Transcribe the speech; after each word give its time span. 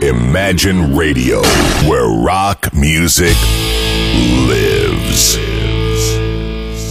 Imagine 0.00 0.94
Radio, 0.96 1.42
where 1.88 2.06
rock 2.06 2.72
music 2.72 3.34
lives. 4.46 5.36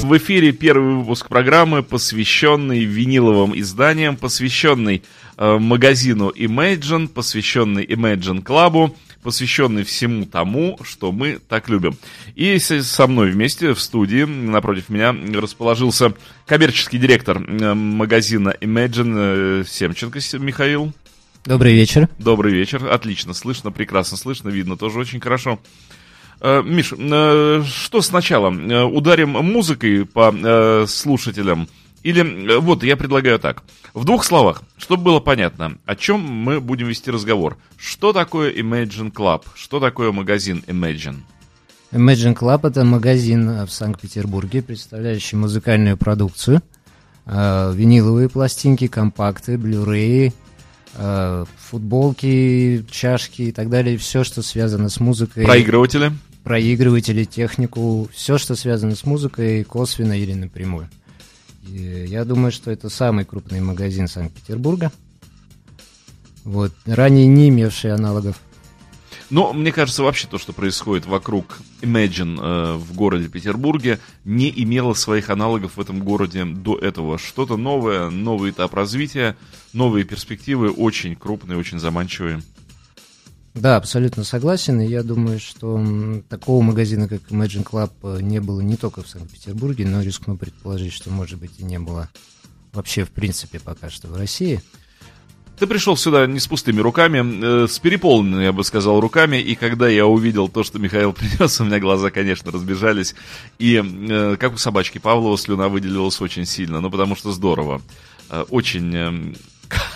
В 0.03 0.17
эфире 0.17 0.51
первый 0.51 0.95
выпуск 0.95 1.29
программы, 1.29 1.83
посвященный 1.83 2.83
виниловым 2.83 3.57
изданиям, 3.57 4.17
посвященный 4.17 5.03
э, 5.37 5.57
магазину 5.57 6.31
Imagine, 6.31 7.07
посвященный 7.07 7.85
Imagine 7.85 8.43
Club, 8.43 8.93
посвященный 9.23 9.85
всему 9.85 10.25
тому, 10.25 10.77
что 10.83 11.13
мы 11.13 11.39
так 11.47 11.69
любим. 11.69 11.95
И 12.35 12.59
со 12.59 13.07
мной 13.07 13.31
вместе 13.31 13.73
в 13.73 13.79
студии, 13.79 14.23
напротив 14.23 14.89
меня, 14.89 15.15
расположился 15.33 16.13
коммерческий 16.45 16.97
директор 16.97 17.37
э, 17.37 17.73
магазина 17.73 18.53
Imagine 18.59 19.61
э, 19.61 19.63
Семченко 19.65 20.19
Михаил. 20.39 20.91
Добрый 21.45 21.73
вечер. 21.73 22.09
Добрый 22.19 22.53
вечер. 22.53 22.85
Отлично 22.91 23.33
слышно, 23.33 23.71
прекрасно 23.71 24.17
слышно, 24.17 24.49
видно 24.49 24.77
тоже 24.77 24.99
очень 24.99 25.19
хорошо. 25.19 25.59
Э, 26.39 26.61
Миш, 26.63 26.93
э, 26.97 27.63
что 27.65 28.01
сначала? 28.01 28.53
Э, 28.53 28.83
ударим 28.83 29.31
музыкой 29.31 30.05
по 30.05 30.85
слушателям? 30.87 31.67
Или 32.03 32.57
вот 32.59 32.83
я 32.83 32.95
предлагаю 32.95 33.39
так. 33.39 33.63
В 33.93 34.05
двух 34.05 34.23
словах, 34.23 34.61
чтобы 34.77 35.03
было 35.03 35.19
понятно, 35.19 35.77
о 35.85 35.95
чем 35.95 36.21
мы 36.21 36.61
будем 36.61 36.87
вести 36.87 37.11
разговор. 37.11 37.57
Что 37.75 38.13
такое 38.13 38.53
Imagine 38.53 39.11
Club? 39.11 39.43
Что 39.55 39.79
такое 39.79 40.11
магазин 40.11 40.63
Imagine? 40.67 41.17
Imagine 41.91 42.37
Club 42.37 42.67
это 42.67 42.85
магазин 42.85 43.65
в 43.65 43.71
Санкт-Петербурге, 43.71 44.61
представляющий 44.61 45.37
музыкальную 45.37 45.97
продукцию, 45.97 46.61
виниловые 47.25 48.29
пластинки, 48.29 48.87
компакты, 48.87 49.57
блюреи, 49.57 50.33
футболки, 50.93 52.85
чашки 52.89 53.43
и 53.43 53.51
так 53.51 53.69
далее, 53.69 53.97
все, 53.97 54.23
что 54.23 54.41
связано 54.41 54.89
с 54.89 54.99
музыкой. 54.99 55.45
Проигрыватели? 55.45 56.11
Проигрыватели, 56.43 57.25
технику, 57.25 58.09
все, 58.13 58.37
что 58.37 58.55
связано 58.55 58.95
с 58.95 59.05
музыкой, 59.05 59.63
косвенно 59.63 60.17
или 60.19 60.33
напрямую. 60.33 60.89
И 61.67 62.05
я 62.07 62.23
думаю, 62.23 62.51
что 62.51 62.71
это 62.71 62.89
самый 62.89 63.25
крупный 63.25 63.59
магазин 63.59 64.07
Санкт-Петербурга. 64.07 64.91
Вот, 66.45 66.71
ранее 66.85 67.27
не 67.27 67.49
имевший 67.49 67.93
аналогов. 67.93 68.37
Но 69.29 69.51
мне 69.51 69.73
кажется, 69.73 70.03
вообще 70.03 70.27
то, 70.27 70.37
что 70.37 70.53
происходит 70.53 71.05
вокруг 71.05 71.59
Imagine 71.81 72.39
э, 72.39 72.77
в 72.77 72.93
городе 72.93 73.27
Петербурге, 73.27 73.99
не 74.23 74.49
имело 74.55 74.93
своих 74.93 75.29
аналогов 75.29 75.73
в 75.75 75.81
этом 75.81 75.99
городе 75.99 76.45
до 76.45 76.77
этого. 76.77 77.17
Что-то 77.17 77.57
новое, 77.57 78.09
новый 78.09 78.51
этап 78.51 78.73
развития, 78.73 79.35
новые 79.73 80.05
перспективы, 80.05 80.71
очень 80.71 81.15
крупные, 81.15 81.57
очень 81.57 81.79
заманчивые. 81.79 82.41
Да, 83.53 83.77
абсолютно 83.77 84.23
согласен. 84.23 84.79
И 84.81 84.87
я 84.87 85.03
думаю, 85.03 85.39
что 85.39 85.83
такого 86.29 86.61
магазина, 86.61 87.07
как 87.07 87.21
Imagine 87.29 87.63
Club, 87.63 87.91
э, 88.03 88.21
не 88.21 88.39
было 88.39 88.61
не 88.61 88.75
только 88.75 89.01
в 89.01 89.07
Санкт-Петербурге, 89.07 89.85
но 89.85 90.01
рискну 90.01 90.37
предположить, 90.37 90.93
что, 90.93 91.09
может 91.09 91.39
быть, 91.39 91.51
и 91.57 91.63
не 91.63 91.79
было 91.79 92.09
вообще, 92.73 93.03
в 93.03 93.09
принципе, 93.09 93.59
пока 93.59 93.89
что 93.89 94.07
в 94.07 94.15
России. 94.15 94.61
Ты 95.57 95.65
пришел 95.65 95.97
сюда 95.97 96.27
не 96.27 96.39
с 96.39 96.45
пустыми 96.45 96.81
руками, 96.81 97.63
э, 97.63 97.67
с 97.67 97.79
переполненными, 97.79 98.43
я 98.43 98.53
бы 98.53 98.63
сказал, 98.63 98.99
руками, 98.99 99.37
и 99.37 99.55
когда 99.55 99.89
я 99.89 100.05
увидел 100.05 100.49
то, 100.49 100.63
что 100.63 100.77
Михаил 100.77 101.13
принес, 101.13 101.59
у 101.59 101.63
меня 101.63 101.79
глаза, 101.79 102.11
конечно, 102.11 102.51
разбежались, 102.51 103.15
и 103.57 103.83
э, 103.83 104.37
как 104.39 104.53
у 104.53 104.57
собачки 104.57 104.99
Павлова 104.99 105.35
слюна 105.35 105.67
выделилась 105.67 106.21
очень 106.21 106.45
сильно, 106.45 106.79
ну 106.79 106.91
потому 106.91 107.15
что 107.15 107.31
здорово, 107.31 107.81
э, 108.29 108.45
очень... 108.49 109.35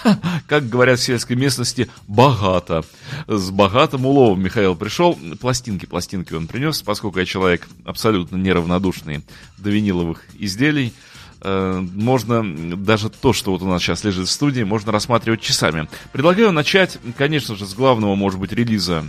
Как 0.48 0.70
говорят 0.70 1.00
в 1.00 1.04
сельской 1.04 1.36
местности, 1.36 1.90
богато. 2.08 2.84
С 3.28 3.50
богатым 3.52 4.06
уловом 4.06 4.42
Михаил 4.42 4.76
пришел. 4.76 5.18
Пластинки, 5.40 5.86
пластинки 5.86 6.34
он 6.34 6.48
принес, 6.48 6.82
поскольку 6.82 7.20
я 7.20 7.26
человек 7.26 7.68
абсолютно 7.86 8.38
неравнодушный 8.38 9.24
до 9.58 9.70
виниловых 9.70 10.26
изделий. 10.38 10.94
Э, 11.42 11.84
можно 11.94 12.78
даже 12.78 13.10
то, 13.10 13.34
что 13.34 13.52
вот 13.52 13.62
у 13.62 13.68
нас 13.68 13.82
сейчас 13.82 14.04
лежит 14.04 14.28
в 14.28 14.32
студии, 14.32 14.64
можно 14.64 14.92
рассматривать 14.92 15.42
часами. 15.42 15.88
Предлагаю 16.12 16.52
начать, 16.52 17.00
конечно 17.18 17.56
же, 17.56 17.66
с 17.66 17.74
главного, 17.74 18.16
может 18.16 18.40
быть, 18.40 18.52
релиза 18.52 19.04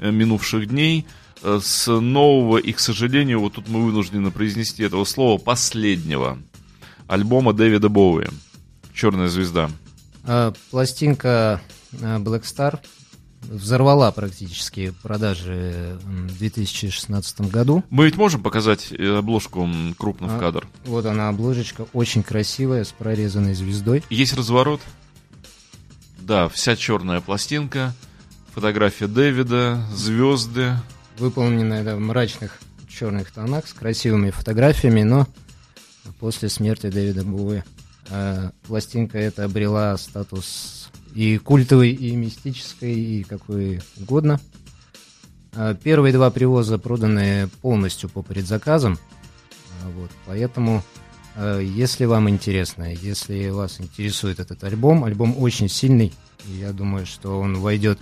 э, 0.00 0.10
минувших 0.10 0.68
дней, 0.68 1.06
э, 1.42 1.60
с 1.62 1.86
нового 1.88 2.58
и, 2.58 2.72
к 2.72 2.80
сожалению, 2.80 3.40
вот 3.40 3.54
тут 3.54 3.68
мы 3.68 3.84
вынуждены 3.84 4.32
произнести 4.32 4.82
этого 4.82 5.04
слова, 5.04 5.38
последнего 5.38 6.38
альбома 7.06 7.52
Дэвида 7.52 7.88
Боуи 7.88 8.26
«Черная 8.92 9.28
звезда». 9.28 9.70
А, 10.24 10.52
пластинка 10.70 11.60
Black 11.92 12.42
Star 12.42 12.80
взорвала 13.42 14.10
практически 14.12 14.94
продажи 15.02 15.98
в 16.02 16.38
2016 16.38 17.40
году. 17.42 17.82
Мы 17.90 18.06
ведь 18.06 18.16
можем 18.16 18.42
показать 18.42 18.92
э, 18.92 19.18
обложку 19.18 19.68
крупно 19.98 20.28
в 20.28 20.36
а, 20.36 20.38
кадр? 20.38 20.66
Вот 20.84 21.06
она, 21.06 21.28
обложечка, 21.28 21.86
очень 21.92 22.22
красивая, 22.22 22.84
с 22.84 22.92
прорезанной 22.92 23.54
звездой. 23.54 24.04
Есть 24.10 24.34
разворот? 24.34 24.80
Да, 26.20 26.48
вся 26.48 26.76
черная 26.76 27.20
пластинка, 27.20 27.94
фотография 28.54 29.08
Дэвида, 29.08 29.84
звезды. 29.92 30.76
Выполненная 31.18 31.82
да, 31.82 31.96
в 31.96 32.00
мрачных 32.00 32.60
черных 32.88 33.32
тонах, 33.32 33.66
с 33.66 33.72
красивыми 33.72 34.30
фотографиями, 34.30 35.02
но 35.02 35.26
после 36.20 36.48
смерти 36.48 36.88
Дэвида 36.90 37.24
Буи 37.24 37.58
э, 37.58 37.62
пластинка 38.66 39.18
эта 39.18 39.44
обрела 39.44 39.96
статус 39.96 40.90
и 41.14 41.38
культовый, 41.38 41.90
и 41.90 42.14
мистической, 42.16 42.94
и 42.94 43.22
какой 43.22 43.80
угодно. 44.00 44.40
А, 45.54 45.74
первые 45.74 46.12
два 46.12 46.30
привоза 46.30 46.78
проданы 46.78 47.48
полностью 47.60 48.08
по 48.08 48.22
предзаказам. 48.22 48.98
А, 49.82 49.90
вот, 49.90 50.10
поэтому, 50.26 50.82
если 51.60 52.04
вам 52.04 52.28
интересно, 52.28 52.92
если 52.92 53.48
вас 53.48 53.80
интересует 53.80 54.40
этот 54.40 54.62
альбом, 54.64 55.04
альбом 55.04 55.34
очень 55.38 55.68
сильный, 55.68 56.12
я 56.46 56.72
думаю, 56.72 57.06
что 57.06 57.38
он 57.38 57.58
войдет 57.58 57.98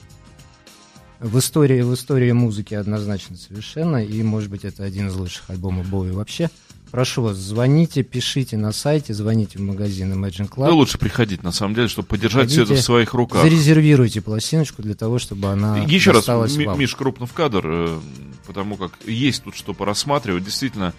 в 1.21 1.39
историю, 1.39 1.87
в 1.87 1.95
историю 1.95 2.35
музыки 2.35 2.75
однозначно 2.75 3.37
совершенно, 3.37 4.05
и, 4.05 4.23
может 4.23 4.51
быть, 4.51 4.65
это 4.65 4.85
один 4.85 5.09
из 5.09 5.15
лучших 5.15 5.51
альбомов 5.51 5.89
Боуи 5.89 6.11
вообще– 6.11 6.51
Прошу 6.91 7.23
вас, 7.23 7.37
звоните, 7.37 8.03
пишите 8.03 8.57
на 8.57 8.73
сайте, 8.73 9.15
звоните 9.15 9.59
в 9.59 9.63
магазин 9.63 10.13
Imagine 10.13 10.51
Club. 10.51 10.69
Ну, 10.69 10.77
лучше 10.77 10.99
приходить, 10.99 11.45
на 11.45 11.53
самом 11.53 11.75
деле, 11.75 11.87
чтобы 11.87 12.09
подержать 12.09 12.49
Приходите, 12.49 12.65
все 12.65 12.75
это 12.75 12.83
в 12.83 12.85
своих 12.85 13.15
руках. 13.15 13.43
Зарезервируйте 13.43 14.21
пластиночку 14.21 14.83
для 14.83 14.95
того, 14.95 15.21
чтобы 15.21 15.49
она 15.49 15.79
Еще 15.85 16.11
раз, 16.11 16.27
вам. 16.27 16.79
Миш, 16.79 16.97
крупно 16.97 17.27
в 17.27 17.33
кадр, 17.33 17.63
э, 17.65 18.01
потому 18.45 18.77
как 18.77 18.93
есть 19.07 19.45
тут 19.45 19.55
что 19.55 19.73
порассматривать. 19.73 20.45
Действительно, 20.45 20.93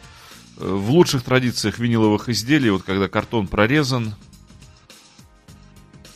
э, 0.57 0.65
в 0.65 0.91
лучших 0.91 1.23
традициях 1.23 1.77
виниловых 1.77 2.29
изделий, 2.29 2.69
вот 2.69 2.83
когда 2.83 3.09
картон 3.09 3.47
прорезан, 3.47 4.15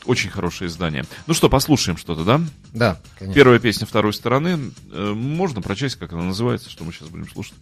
очень 0.06 0.30
хорошее 0.30 0.70
издание. 0.70 1.06
Ну 1.28 1.34
что, 1.34 1.50
послушаем 1.50 1.98
что-то, 1.98 2.24
да? 2.24 2.42
Да, 2.74 3.00
конечно. 3.18 3.34
Первая 3.34 3.60
песня 3.60 3.86
второй 3.86 4.14
стороны. 4.14 4.72
Э, 4.92 5.14
можно 5.14 5.62
прочесть, 5.62 5.96
как 5.96 6.14
она 6.14 6.24
называется, 6.24 6.70
что 6.70 6.84
мы 6.84 6.92
сейчас 6.92 7.10
будем 7.10 7.30
слушать? 7.30 7.56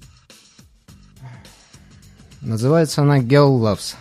Называется 2.41 3.01
она 3.01 3.19
Girl 3.19 3.57
Loves. 3.59 3.95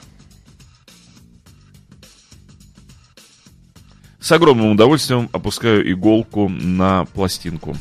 С 4.20 4.30
огромным 4.30 4.70
удовольствием 4.70 5.28
опускаю 5.32 5.90
иголку 5.90 6.48
на 6.48 7.04
пластинку. 7.06 7.76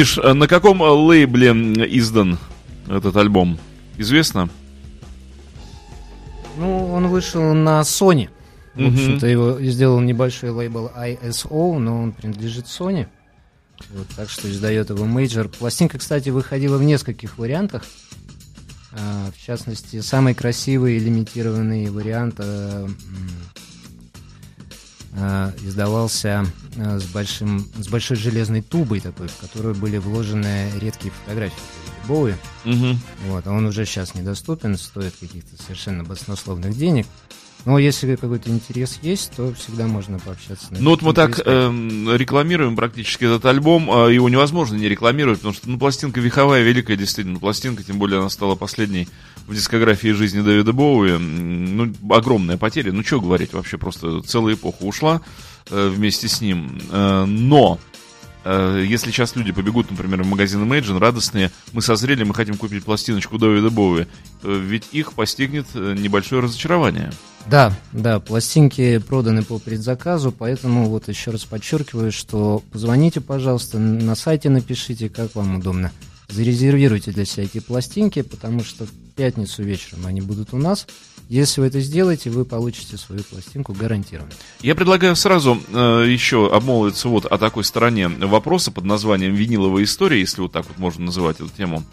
Миш, 0.00 0.16
а 0.16 0.32
на 0.32 0.48
каком 0.48 0.80
лейбле 0.80 1.50
издан 1.50 2.38
этот 2.88 3.14
альбом? 3.16 3.58
Известно? 3.98 4.48
Ну, 6.56 6.90
он 6.90 7.08
вышел 7.08 7.52
на 7.52 7.82
Sony. 7.82 8.30
В 8.74 8.86
общем-то, 8.86 9.26
его 9.26 9.60
сделал 9.60 10.00
небольшой 10.00 10.50
лейбл 10.52 10.90
ISO, 10.96 11.78
но 11.78 12.02
он 12.02 12.12
принадлежит 12.12 12.64
Sony. 12.64 13.08
Вот, 13.90 14.06
так 14.16 14.30
что 14.30 14.50
издает 14.50 14.88
его 14.88 15.04
Major. 15.04 15.50
Пластинка, 15.50 15.98
кстати, 15.98 16.30
выходила 16.30 16.78
в 16.78 16.82
нескольких 16.82 17.36
вариантах. 17.36 17.84
А, 18.92 19.30
в 19.30 19.46
частности, 19.46 20.00
самый 20.00 20.34
красивый 20.34 20.96
лимитированный 20.98 21.90
вариант 21.90 22.36
а, 22.38 22.88
а, 25.12 25.52
издавался 25.62 26.46
а, 26.76 26.98
с, 26.98 27.04
большим, 27.04 27.68
с 27.78 27.88
большой 27.88 28.16
железной 28.16 28.62
тубой 28.62 29.00
такой, 29.00 29.28
в 29.28 29.36
которую 29.36 29.74
были 29.74 29.98
вложены 29.98 30.70
редкие 30.80 31.12
фотографии 31.12 31.56
Боуи. 32.06 32.34
Мгм. 32.64 32.98
Вот, 33.26 33.46
а 33.46 33.52
он 33.52 33.66
уже 33.66 33.84
сейчас 33.84 34.14
недоступен, 34.14 34.76
стоит 34.76 35.14
каких-то 35.20 35.62
совершенно 35.62 36.04
баснословных 36.04 36.76
денег. 36.76 37.06
Но 37.66 37.78
если 37.78 38.16
какой-то 38.16 38.48
интерес 38.50 38.98
есть, 39.02 39.32
то 39.36 39.52
всегда 39.52 39.86
можно 39.86 40.18
пообщаться. 40.18 40.72
на 40.72 40.80
Ну 40.80 40.90
вот 40.90 41.02
мы 41.02 41.12
так 41.12 41.40
эм, 41.44 42.14
рекламируем 42.16 42.74
практически 42.74 43.24
этот 43.24 43.44
альбом, 43.44 43.90
а 43.90 44.08
его 44.08 44.28
невозможно 44.28 44.76
не 44.76 44.88
рекламировать, 44.88 45.40
потому 45.40 45.54
что 45.54 45.68
ну, 45.68 45.78
пластинка 45.78 46.20
вековая, 46.20 46.62
великая 46.62 46.96
действительно 46.96 47.38
пластинка, 47.38 47.82
тем 47.82 47.98
более 47.98 48.20
она 48.20 48.30
стала 48.30 48.54
последней 48.54 49.08
в 49.50 49.54
дискографии 49.54 50.12
жизни 50.12 50.42
Дэвида 50.42 50.72
Боуи. 50.72 51.18
Ну, 51.18 51.92
огромная 52.08 52.56
потеря, 52.56 52.92
ну 52.92 53.02
что 53.02 53.20
говорить, 53.20 53.52
вообще 53.52 53.78
просто 53.78 54.22
целая 54.22 54.54
эпоха 54.54 54.84
ушла 54.84 55.22
э, 55.70 55.88
вместе 55.88 56.28
с 56.28 56.40
ним. 56.40 56.80
Э, 56.92 57.24
но 57.24 57.80
э, 58.44 58.84
если 58.86 59.10
сейчас 59.10 59.34
люди 59.34 59.50
побегут, 59.50 59.90
например, 59.90 60.22
в 60.22 60.26
магазин 60.26 60.62
Imagine, 60.62 61.00
радостные, 61.00 61.50
мы 61.72 61.82
созрели, 61.82 62.22
мы 62.22 62.32
хотим 62.32 62.56
купить 62.56 62.84
пластиночку 62.84 63.38
Дэвида 63.38 63.70
Боуи, 63.70 64.06
э, 64.44 64.60
ведь 64.64 64.84
их 64.92 65.14
постигнет 65.14 65.66
э, 65.74 65.96
небольшое 65.98 66.42
разочарование. 66.42 67.10
Да, 67.46 67.76
да, 67.90 68.20
пластинки 68.20 68.98
проданы 68.98 69.42
по 69.42 69.58
предзаказу, 69.58 70.30
поэтому 70.30 70.88
вот 70.88 71.08
еще 71.08 71.32
раз 71.32 71.44
подчеркиваю, 71.44 72.12
что 72.12 72.62
позвоните, 72.70 73.20
пожалуйста, 73.20 73.80
на 73.80 74.14
сайте 74.14 74.48
напишите, 74.48 75.08
как 75.08 75.34
вам 75.34 75.56
удобно. 75.56 75.90
Зарезервируйте 76.28 77.10
для 77.10 77.24
себя 77.24 77.44
эти 77.44 77.58
пластинки, 77.58 78.22
потому 78.22 78.62
что 78.62 78.86
пятницу 79.20 79.62
вечером 79.62 80.06
они 80.06 80.22
будут 80.22 80.54
у 80.54 80.56
нас. 80.56 80.86
Если 81.28 81.60
вы 81.60 81.66
это 81.66 81.78
сделаете, 81.80 82.30
вы 82.30 82.46
получите 82.46 82.96
свою 82.96 83.22
пластинку 83.22 83.74
гарантированно. 83.74 84.32
Я 84.62 84.74
предлагаю 84.74 85.14
сразу 85.14 85.60
э, 85.68 86.06
еще 86.08 86.50
обмолвиться 86.50 87.08
вот 87.08 87.26
о 87.26 87.36
такой 87.36 87.64
стороне 87.64 88.08
вопроса 88.08 88.70
под 88.70 88.84
названием 88.84 89.34
«Виниловая 89.34 89.84
история», 89.84 90.20
если 90.20 90.40
вот 90.40 90.52
так 90.52 90.66
вот 90.68 90.78
можно 90.78 91.04
называть 91.04 91.36
эту 91.36 91.50
тему. 91.50 91.84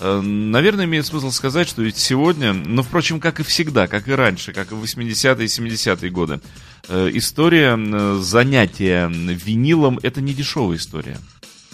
Э, 0.00 0.20
наверное, 0.20 0.86
имеет 0.86 1.06
смысл 1.06 1.30
сказать, 1.30 1.68
что 1.68 1.82
ведь 1.82 1.98
сегодня, 1.98 2.52
ну, 2.52 2.82
впрочем, 2.82 3.20
как 3.20 3.38
и 3.38 3.44
всегда, 3.44 3.86
как 3.86 4.08
и 4.08 4.12
раньше, 4.12 4.52
как 4.52 4.72
и 4.72 4.74
в 4.74 4.82
80-е 4.82 5.44
и 5.44 5.48
70-е 5.48 6.10
годы, 6.10 6.40
э, 6.88 7.10
история 7.14 7.78
э, 7.78 8.18
занятия 8.20 9.08
винилом– 9.08 10.00
это 10.02 10.20
не 10.20 10.34
дешевая 10.34 10.78
история. 10.78 11.18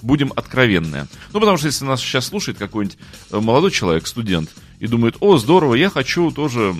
Будем 0.03 0.35
откровенны. 0.37 1.09
Ну, 1.33 1.41
потому 1.41 1.57
что 1.57 1.67
если 1.67 1.87
нас 1.87 2.00
сейчас 2.00 2.27
слушает 2.27 2.59
какой-нибудь 2.59 2.99
э, 3.31 3.41
молодой 3.41 3.71
человек, 3.71 4.07
студент, 4.07 4.50
и 4.81 4.87
думает, 4.87 5.17
о, 5.21 5.39
здорово, 5.39 5.75
я 5.75 5.91
хочу 5.91 6.31
тоже, 6.31 6.75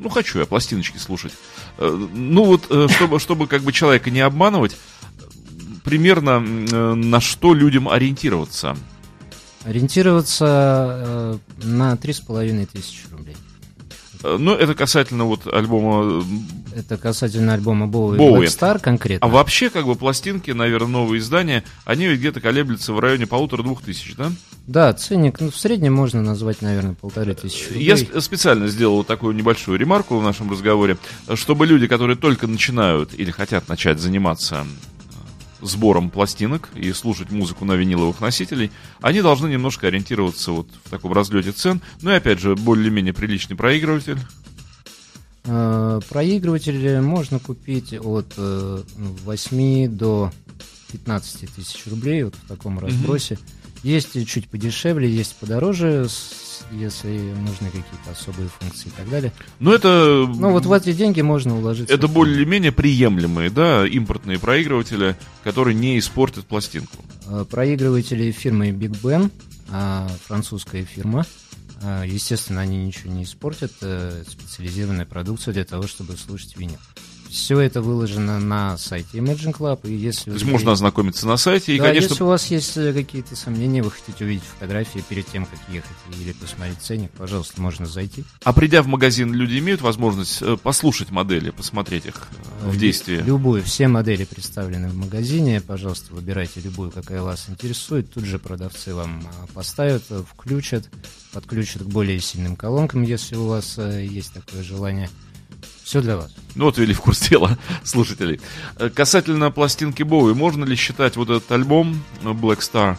ну, 0.00 0.08
хочу 0.08 0.40
я 0.40 0.46
пластиночки 0.46 0.98
слушать. 0.98 1.32
Э, 1.78 2.08
Ну, 2.14 2.44
вот, 2.44 2.64
э, 2.70 2.88
чтобы, 2.90 3.20
чтобы 3.20 3.46
как 3.46 3.62
бы 3.62 3.72
человека 3.72 4.10
не 4.10 4.20
обманывать, 4.20 4.76
примерно 5.84 6.42
э, 6.42 6.94
на 6.94 7.20
что 7.20 7.54
людям 7.54 7.88
ориентироваться. 7.88 8.76
Ориентироваться 9.64 11.38
на 11.62 11.92
3,5 11.94 12.66
тысячи 12.72 13.06
рублей. 13.10 13.11
Э, 13.11 13.11
Ну, 14.22 14.54
это 14.54 14.74
касательно 14.74 15.24
вот 15.24 15.46
альбома. 15.52 16.22
э, 16.74 16.78
Это 16.80 16.96
касательно 16.96 17.54
альбома 17.54 17.86
Боуи 17.86 18.16
Боуи. 18.18 18.46
Black 18.46 18.48
Star 18.48 18.78
конкретно. 18.78 19.26
А 19.26 19.30
вообще, 19.30 19.68
как 19.70 19.86
бы, 19.86 19.94
пластинки, 19.94 20.50
наверное, 20.52 20.88
новые 20.88 21.20
издания, 21.20 21.64
они 21.84 22.06
ведь 22.06 22.20
где-то 22.20 22.40
колеблются 22.40 22.92
в 22.92 23.00
районе 23.00 23.26
полутора-двух 23.26 23.82
тысяч, 23.82 24.14
да? 24.16 24.30
Да, 24.66 24.92
ценник, 24.92 25.40
ну, 25.40 25.50
в 25.50 25.56
среднем 25.56 25.92
можно 25.94 26.22
назвать, 26.22 26.62
наверное, 26.62 26.94
полторы 26.94 27.34
тысячи 27.34 27.68
рублей. 27.68 27.84
Я 27.84 27.94
сп- 27.94 28.20
специально 28.20 28.68
сделал 28.68 29.02
такую 29.02 29.34
небольшую 29.34 29.76
ремарку 29.78 30.16
в 30.18 30.22
нашем 30.22 30.50
разговоре, 30.50 30.98
чтобы 31.34 31.66
люди, 31.66 31.88
которые 31.88 32.16
только 32.16 32.46
начинают 32.46 33.10
или 33.18 33.30
хотят 33.32 33.68
начать 33.68 33.98
заниматься 33.98 34.64
э, 34.64 34.91
сбором 35.62 36.10
пластинок 36.10 36.68
и 36.74 36.92
слушать 36.92 37.30
музыку 37.30 37.64
на 37.64 37.72
виниловых 37.72 38.20
носителей, 38.20 38.70
они 39.00 39.22
должны 39.22 39.48
немножко 39.48 39.86
ориентироваться 39.86 40.52
вот 40.52 40.68
в 40.84 40.90
таком 40.90 41.12
разлете 41.12 41.52
цен. 41.52 41.80
Ну 42.02 42.10
и 42.10 42.14
опять 42.14 42.40
же, 42.40 42.54
более-менее 42.56 43.14
приличный 43.14 43.56
проигрыватель. 43.56 44.18
Э, 45.44 46.00
Проигрыватели 46.08 47.00
можно 47.00 47.38
купить 47.38 47.94
от 47.94 48.32
э, 48.36 48.82
8 48.96 49.88
до 49.88 50.32
15 50.92 51.54
тысяч 51.54 51.86
рублей 51.86 52.22
вот 52.24 52.34
в 52.34 52.46
таком 52.48 52.78
разбросе. 52.78 53.38
Есть 53.82 54.14
и 54.14 54.24
чуть 54.24 54.48
подешевле, 54.48 55.10
есть 55.10 55.34
подороже, 55.36 56.06
если 56.70 57.08
нужны 57.08 57.66
какие-то 57.66 58.12
особые 58.12 58.48
функции 58.48 58.88
и 58.88 58.92
так 58.92 59.10
далее. 59.10 59.32
Но 59.58 59.74
это... 59.74 60.24
Ну 60.28 60.52
вот 60.52 60.66
в 60.66 60.72
эти 60.72 60.92
деньги 60.92 61.20
можно 61.20 61.56
уложиться. 61.58 61.92
Это 61.92 62.06
более-менее 62.06 62.70
приемлемые, 62.70 63.50
да, 63.50 63.84
импортные 63.86 64.38
проигрыватели, 64.38 65.16
которые 65.42 65.74
не 65.74 65.98
испортят 65.98 66.46
пластинку. 66.46 67.04
Э, 67.26 67.44
Проигрыватели 67.50 68.30
фирмы 68.30 68.68
Big 68.70 69.00
Ben, 69.02 69.32
а, 69.68 70.08
французская 70.26 70.84
фирма. 70.84 71.26
А, 71.82 72.04
Естественно, 72.04 72.60
они 72.60 72.84
ничего 72.86 73.12
не 73.12 73.24
испортят. 73.24 73.72
э, 73.80 74.22
Специализированная 74.28 75.06
продукция 75.06 75.52
для 75.54 75.64
того, 75.64 75.88
чтобы 75.88 76.16
слушать 76.16 76.56
винил. 76.56 76.78
Все 77.32 77.60
это 77.60 77.80
выложено 77.80 78.38
на 78.38 78.76
сайте 78.76 79.16
Imagine 79.16 79.56
Club, 79.56 79.88
и 79.88 79.94
если 79.94 80.26
То 80.26 80.32
есть 80.32 80.44
вы- 80.44 80.52
можно 80.52 80.72
ознакомиться 80.72 81.26
на 81.26 81.38
сайте 81.38 81.74
и, 81.74 81.78
да, 81.78 81.84
конечно, 81.86 82.10
если 82.10 82.22
у 82.24 82.26
вас 82.26 82.46
есть 82.50 82.76
э, 82.76 82.92
какие-то 82.92 83.34
сомнения, 83.36 83.82
вы 83.82 83.90
хотите 83.90 84.24
увидеть 84.24 84.44
фотографии 84.44 85.02
перед 85.08 85.26
тем, 85.26 85.46
как 85.46 85.58
ехать, 85.70 85.96
или 86.20 86.32
посмотреть 86.32 86.78
ценник, 86.82 87.10
пожалуйста, 87.12 87.58
можно 87.62 87.86
зайти. 87.86 88.24
а 88.44 88.52
придя 88.52 88.82
в 88.82 88.86
магазин, 88.86 89.32
люди 89.32 89.58
имеют 89.60 89.80
возможность 89.80 90.42
э, 90.42 90.58
послушать 90.62 91.10
модели, 91.10 91.48
посмотреть 91.48 92.04
их 92.04 92.28
э, 92.64 92.68
в 92.68 92.76
действии. 92.76 93.22
Любую, 93.22 93.62
все 93.62 93.88
модели 93.88 94.24
представлены 94.24 94.90
в 94.90 94.94
магазине, 94.94 95.62
пожалуйста, 95.62 96.12
выбирайте 96.12 96.60
любую, 96.60 96.90
какая 96.90 97.22
вас 97.22 97.46
интересует. 97.48 98.12
Тут 98.12 98.24
же 98.24 98.38
продавцы 98.38 98.94
вам 98.94 99.26
поставят, 99.54 100.02
включат, 100.30 100.90
подключат 101.32 101.82
к 101.82 101.86
более 101.86 102.20
сильным 102.20 102.56
колонкам, 102.56 103.02
если 103.02 103.36
у 103.36 103.46
вас 103.46 103.78
есть 103.78 104.34
такое 104.34 104.62
желание. 104.62 105.08
Все 105.92 106.00
для 106.00 106.16
вас. 106.16 106.30
Ну 106.54 106.64
вот 106.64 106.78
ввели 106.78 106.94
в 106.94 107.02
курс 107.02 107.20
дела 107.28 107.58
слушателей. 107.84 108.40
Э, 108.78 108.88
Касательно 108.88 109.50
пластинки 109.50 110.02
Боуи, 110.02 110.32
можно 110.32 110.64
ли 110.64 110.74
считать 110.74 111.16
вот 111.16 111.28
этот 111.28 111.52
альбом 111.52 112.02
э, 112.22 112.28
Black 112.28 112.60
Star, 112.60 112.96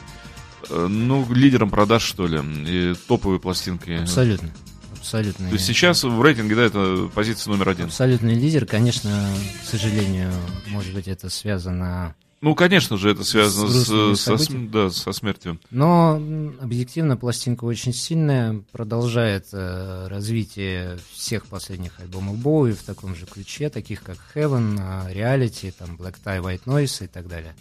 э, 0.69 0.87
ну, 0.87 1.25
лидером 1.33 1.71
продаж, 1.71 2.03
что 2.03 2.27
ли, 2.27 2.39
и 2.67 2.93
топовой 3.07 3.39
пластинкой? 3.39 4.03
Абсолютно. 4.03 4.51
Абсолютно. 4.95 5.47
То 5.47 5.53
есть 5.53 5.65
сейчас 5.65 6.03
в 6.03 6.21
рейтинге, 6.21 6.55
да, 6.55 6.61
это 6.61 7.09
позиция 7.15 7.49
номер 7.49 7.69
один. 7.69 7.85
Абсолютный 7.85 8.35
лидер, 8.35 8.67
конечно, 8.67 9.27
к 9.65 9.67
сожалению, 9.67 10.31
может 10.67 10.93
быть, 10.93 11.07
это 11.07 11.31
связано 11.31 12.13
Ну, 12.43 12.55
конечно 12.55 12.97
же, 12.97 13.09
это 13.11 13.23
связано 13.23 13.69
С 13.69 13.85
с, 13.85 13.89
грустными 14.25 14.65
со, 14.65 14.71
да, 14.73 14.89
со 14.89 15.13
смертью. 15.13 15.61
Но 15.71 16.21
объективно 16.59 17.15
пластинка 17.15 17.63
очень 17.63 17.93
сильная, 17.93 18.61
продолжает 18.73 19.47
э, 19.53 20.07
развитие 20.09 20.99
всех 21.13 21.45
последних 21.45 22.01
альбомов 22.01 22.37
Боуи 22.39 22.73
в 22.73 22.83
таком 22.83 23.15
же 23.15 23.27
ключе, 23.27 23.69
таких 23.69 24.03
как 24.03 24.17
Heaven, 24.35 24.77
э, 24.77 25.13
Reality, 25.13 25.71
там 25.71 25.95
Black 25.95 26.15
Tie, 26.21 26.41
White 26.41 26.65
Noise 26.65 27.05
и 27.05 27.07
так 27.07 27.29
далее. 27.29 27.55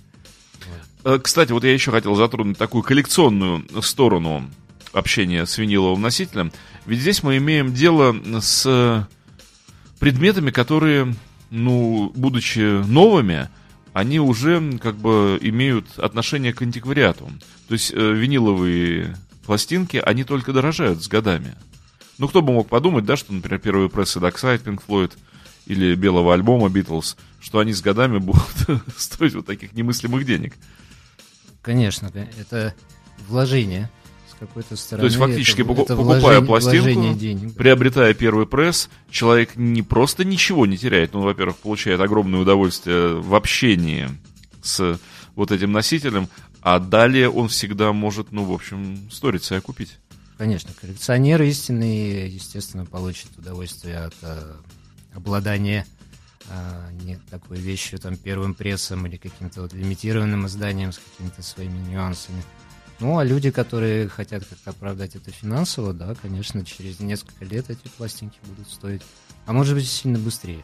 Э, 1.05 1.21
Кстати, 1.23 1.53
вот 1.53 1.63
я 1.63 1.73
еще 1.73 1.93
хотел 1.93 2.17
затронуть 2.17 2.59
такую 2.59 2.83
коллекционную 2.83 3.65
сторону 3.83 4.51
общения 4.93 5.47
с 5.47 5.59
виниловым 5.59 6.03
носителем. 6.03 6.51
Ведь 6.87 6.99
здесь 6.99 7.23
мы 7.23 7.37
имеем 7.37 7.73
дело 7.73 8.17
с 8.41 8.65
э, 8.67 9.05
предметами, 10.01 10.51
которые, 10.51 11.15
ну, 11.51 12.11
будучи 12.17 12.85
новыми, 12.85 13.49
они 13.93 14.21
уже 14.21 14.79
как 14.79 14.97
бы 14.97 15.39
имеют 15.41 15.99
отношение 15.99 16.53
к 16.53 16.63
антиквариату. 16.63 17.31
То 17.69 17.75
есть 17.75 17.93
э, 17.93 17.97
виниловые 17.97 19.17
пластинки, 19.45 19.97
они 19.99 20.25
только 20.25 20.53
дорожают 20.53 21.03
с 21.03 21.09
годами. 21.09 21.55
Ну, 22.19 22.29
кто 22.29 22.43
бы 22.43 22.53
мог 22.53 22.69
подумать, 22.69 23.05
да, 23.05 23.17
что, 23.17 23.33
например, 23.33 23.59
первые 23.59 23.89
прессы 23.89 24.19
Dark 24.19 24.35
Side, 24.35 24.65
Pink 24.65 24.83
Floyd 24.87 25.13
или 25.67 25.95
белого 25.95 26.35
альбома 26.35 26.69
Beatles, 26.69 27.17
что 27.41 27.59
они 27.59 27.73
с 27.73 27.83
годами 27.83 28.19
будут 28.21 28.43
стоить 28.97 29.35
вот 29.35 29.47
таких 29.47 29.73
немыслимых 29.73 30.25
денег. 30.25 30.55
Конечно, 31.61 32.11
это 32.39 32.75
вложение 33.29 33.91
какой-то 34.47 34.77
стороны. 34.77 35.03
То 35.03 35.07
есть 35.07 35.17
фактически, 35.17 35.63
это, 35.63 35.73
это 35.73 35.97
покупая 35.97 36.41
вложение- 36.41 36.47
пластинку, 36.47 37.19
денег. 37.19 37.55
Приобретая 37.55 38.15
первый 38.15 38.47
пресс, 38.47 38.89
человек 39.11 39.57
не 39.57 39.83
просто 39.83 40.25
ничего 40.25 40.67
не 40.67 40.77
теряет, 40.77 41.15
ну, 41.15 41.23
во-первых, 41.23 41.57
получает 41.57 42.01
огромное 42.01 42.41
удовольствие 42.41 43.21
в 43.21 43.35
общении 43.35 44.09
с 44.63 44.99
вот 45.35 45.51
этим 45.53 45.73
носителем, 45.73 46.29
А 46.65 46.79
далее 46.79 47.29
он 47.29 47.49
всегда 47.49 47.93
может, 47.93 48.31
ну, 48.31 48.45
в 48.45 48.53
общем, 48.53 49.11
сториться 49.11 49.57
и 49.57 49.61
купить. 49.61 49.99
Конечно, 50.39 50.71
коллекционер 50.81 51.43
истинный, 51.43 52.29
естественно, 52.29 52.85
получит 52.87 53.31
удовольствие 53.37 53.97
от 53.99 54.15
э, 54.23 54.55
обладания 55.13 55.85
э, 56.49 56.89
не 57.05 57.17
такой 57.31 57.59
вещью, 57.59 57.99
там, 57.99 58.17
первым 58.17 58.55
прессом 58.55 59.07
или 59.07 59.17
каким-то 59.17 59.63
вот 59.63 59.73
лимитированным 59.73 60.47
изданием 60.47 60.93
с 60.93 60.99
какими-то 61.01 61.43
своими 61.43 61.79
нюансами. 61.91 62.43
Ну, 63.01 63.19
а 63.19 63.25
люди, 63.25 63.51
которые 63.51 64.09
хотят 64.09 64.45
как-то 64.45 64.71
оправдать 64.71 65.17
это 65.17 65.31
финансово, 65.31 65.93
да, 65.93 66.15
конечно, 66.15 66.65
через 66.65 67.01
несколько 67.01 67.45
лет 67.45 67.69
эти 67.69 67.89
пластинки 67.97 68.39
будут 68.45 68.71
стоить, 68.71 69.03
а 69.47 69.53
может 69.53 69.75
быть, 69.75 69.89
сильно 69.89 70.19
быстрее 70.19 70.63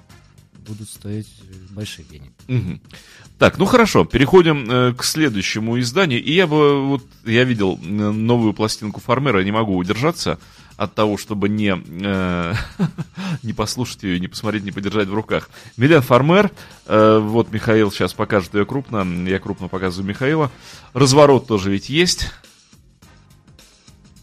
будут 0.69 0.89
стоить 0.89 1.29
э, 1.43 1.75
большие 1.75 2.05
деньги. 2.05 2.31
Угу. 2.49 2.81
Так, 3.39 3.59
ну 3.59 3.65
хорошо, 3.65 4.05
переходим 4.05 4.71
э, 4.71 4.95
к 4.95 5.03
следующему 5.03 5.79
изданию. 5.81 6.23
И 6.23 6.33
я 6.33 6.47
бы, 6.47 6.87
вот, 6.87 7.03
я 7.25 7.45
видел 7.45 7.79
э, 7.83 7.87
новую 7.87 8.53
пластинку 8.53 9.01
Фармера, 9.01 9.43
не 9.43 9.53
могу 9.53 9.77
удержаться 9.77 10.39
от 10.79 10.95
того, 10.95 11.19
чтобы 11.19 11.49
не, 11.49 11.75
э, 11.77 12.55
не 13.43 13.53
послушать 13.53 14.05
ее, 14.05 14.21
не 14.21 14.29
посмотреть, 14.29 14.63
не 14.63 14.71
подержать 14.71 15.09
в 15.09 15.15
руках. 15.15 15.51
Милен 15.77 16.01
Фармер, 16.01 16.53
э, 16.87 17.19
вот 17.19 17.53
Михаил 17.53 17.91
сейчас 17.91 18.15
покажет 18.15 18.55
ее 18.55 18.65
крупно, 18.65 19.05
я 19.29 19.41
крупно 19.41 19.67
показываю 19.67 20.09
Михаила. 20.09 20.53
Разворот 20.95 21.49
тоже 21.49 21.73
ведь 21.73 21.89
есть. 21.89 22.31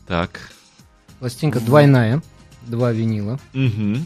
Так. 0.07 0.49
Пластинка 1.19 1.59
двойная, 1.59 2.23
два 2.61 2.93
винила. 2.93 3.37
Угу. 3.53 3.97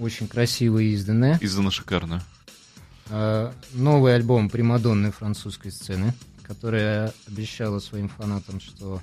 Очень 0.00 0.28
красиво 0.28 0.80
изданная. 0.80 1.38
Издана 1.40 1.70
шикарно. 1.70 2.22
А, 3.08 3.54
новый 3.72 4.14
альбом 4.14 4.50
Примадонны 4.50 5.12
французской 5.12 5.72
сцены, 5.72 6.12
которая 6.42 7.14
обещала 7.26 7.78
своим 7.78 8.10
фанатам, 8.10 8.60
что 8.60 9.00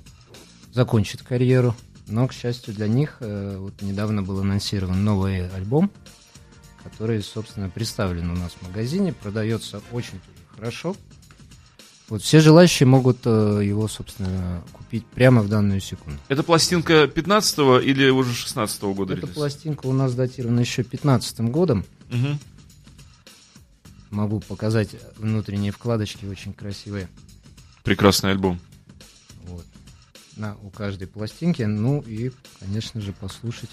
закончит 0.72 1.22
карьеру. 1.22 1.74
Но, 2.12 2.28
к 2.28 2.34
счастью 2.34 2.74
для 2.74 2.88
них, 2.88 3.16
э, 3.20 3.56
вот 3.58 3.80
недавно 3.80 4.22
был 4.22 4.38
анонсирован 4.40 5.02
новый 5.02 5.48
альбом, 5.48 5.90
который, 6.84 7.22
собственно, 7.22 7.70
представлен 7.70 8.30
у 8.30 8.34
нас 8.34 8.52
в 8.52 8.68
магазине, 8.68 9.14
продается 9.14 9.80
очень 9.92 10.20
хорошо. 10.54 10.94
Вот 12.10 12.20
все 12.20 12.40
желающие 12.40 12.86
могут 12.86 13.20
э, 13.24 13.62
его, 13.64 13.88
собственно, 13.88 14.62
купить 14.72 15.06
прямо 15.06 15.40
в 15.40 15.48
данную 15.48 15.80
секунду. 15.80 16.18
Это 16.28 16.42
пластинка 16.42 17.08
15 17.08 17.82
или 17.82 18.10
уже 18.10 18.34
16 18.34 18.82
года 18.82 19.14
Эта 19.14 19.22
релиз? 19.22 19.34
пластинка 19.34 19.86
у 19.86 19.94
нас 19.94 20.14
датирована 20.14 20.60
еще 20.60 20.82
15 20.82 21.40
годом. 21.50 21.86
Угу. 22.10 22.38
Могу 24.10 24.40
показать 24.40 24.90
внутренние 25.16 25.72
вкладочки, 25.72 26.26
очень 26.26 26.52
красивые. 26.52 27.08
Прекрасный 27.84 28.32
альбом. 28.32 28.60
Вот. 29.44 29.64
На, 30.36 30.56
у 30.62 30.70
каждой 30.70 31.06
пластинки. 31.08 31.62
Ну 31.62 32.00
и, 32.06 32.30
конечно 32.60 33.00
же, 33.00 33.12
послушать. 33.12 33.70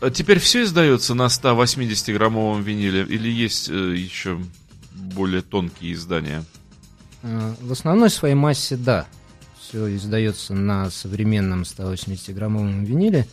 А 0.00 0.10
теперь 0.10 0.38
все 0.40 0.64
издается 0.64 1.14
на 1.14 1.26
180-граммовом 1.26 2.62
виниле 2.62 3.02
или 3.04 3.28
есть 3.30 3.68
э, 3.68 3.94
еще 3.96 4.38
более 4.92 5.42
тонкие 5.42 5.92
издания? 5.92 6.44
Э, 7.22 7.54
В 7.60 7.72
основной 7.72 8.10
своей 8.10 8.34
массе, 8.34 8.76
да. 8.76 9.06
Все 9.60 9.94
издается 9.96 10.54
на 10.54 10.90
современном 10.90 11.62
180-граммовом 11.62 12.84
виниле. 12.84 13.26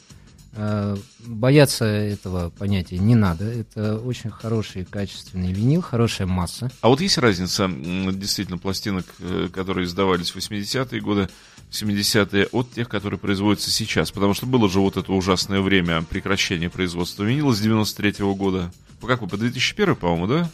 Э, 0.54 0.96
Бояться 1.26 1.86
этого 1.86 2.50
понятия 2.52 2.98
не 3.00 3.16
надо. 3.16 3.46
Это 3.46 3.98
очень 3.98 4.30
хороший, 4.30 4.86
качественный 4.86 5.52
винил, 5.52 5.82
хорошая 5.82 6.28
масса. 6.28 6.72
А 6.82 6.90
вот 6.90 7.02
есть 7.02 7.18
разница 7.18 7.68
действительно 7.68 8.58
пластинок, 8.58 9.06
э, 9.20 9.50
которые 9.52 9.86
издавались 9.86 10.32
в 10.32 10.38
80-е 10.38 11.02
годы, 11.02 11.30
70-е, 11.72 12.48
от 12.52 12.72
тех, 12.72 12.90
которые 12.90 13.20
производятся 13.20 13.70
сейчас? 13.72 14.12
Потому 14.12 14.34
что 14.34 14.46
было 14.46 14.68
же 14.70 14.80
вот 14.80 14.98
это 14.98 15.12
ужасное 15.14 15.62
время 15.62 16.02
прекращения 16.04 16.70
производства 16.70 17.24
винила 17.24 17.54
с 17.54 17.62
93-го 17.62 18.34
года. 18.36 18.72
По 19.00 19.08
какой? 19.08 19.28
По 19.28 19.38
2001, 19.38 19.96
по-моему, 19.96 20.28
да? 20.28 20.50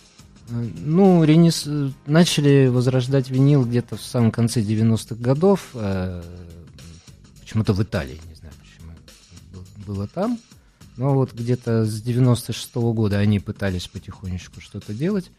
Э, 0.50 0.67
Ну, 0.79 1.24
ренес... 1.24 1.67
начали 2.05 2.67
возрождать 2.67 3.29
винил 3.29 3.65
где-то 3.65 3.98
в 3.98 4.01
самом 4.01 4.31
конце 4.31 4.62
90-х 4.62 5.15
годов. 5.15 5.69
э, 5.74 6.22
Почему-то 7.41 7.74
в 7.74 7.81
Италии, 7.84 8.19
не 8.27 8.36
знаю 8.36 8.53
почему. 8.60 8.91
Был- 9.53 9.95
Было 9.95 10.07
там. 10.07 10.39
Но 10.98 11.13
вот 11.13 11.34
где-то 11.34 11.86
с 11.86 12.01
96-го 12.03 12.93
года 12.93 13.19
они 13.19 13.39
пытались 13.39 13.88
потихонечку 13.88 14.62
что-то 14.62 14.93
делать. 14.93 15.29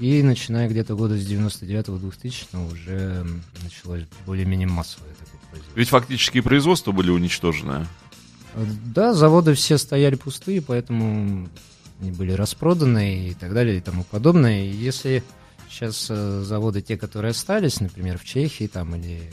И 0.00 0.22
начиная 0.22 0.66
где-то 0.66 0.96
года 0.96 1.14
с 1.14 1.30
99-го, 1.30 1.98
2000 1.98 2.72
уже 2.72 3.26
началось 3.62 4.04
более-менее 4.24 4.66
массовое 4.66 5.10
такое 5.10 5.40
производство. 5.50 5.78
Ведь 5.78 5.88
фактически 5.90 6.40
производства 6.40 6.90
были 6.92 7.10
уничтожены. 7.10 7.86
Э, 8.54 8.64
Да, 8.94 9.12
заводы 9.12 9.52
все 9.52 9.76
стояли 9.76 10.14
пустые, 10.14 10.62
поэтому 10.62 11.50
они 12.00 12.12
были 12.12 12.32
распроданы 12.32 13.28
и 13.28 13.34
так 13.34 13.52
далее 13.52 13.76
и 13.76 13.80
тому 13.82 14.04
подобное. 14.04 14.64
И 14.64 14.70
если 14.70 15.22
сейчас 15.68 16.06
э, 16.08 16.44
заводы, 16.44 16.80
те, 16.80 16.96
которые 16.96 17.32
остались, 17.32 17.80
например, 17.80 18.16
в 18.16 18.24
Чехии 18.24 18.68
там 18.68 18.96
или 18.96 19.30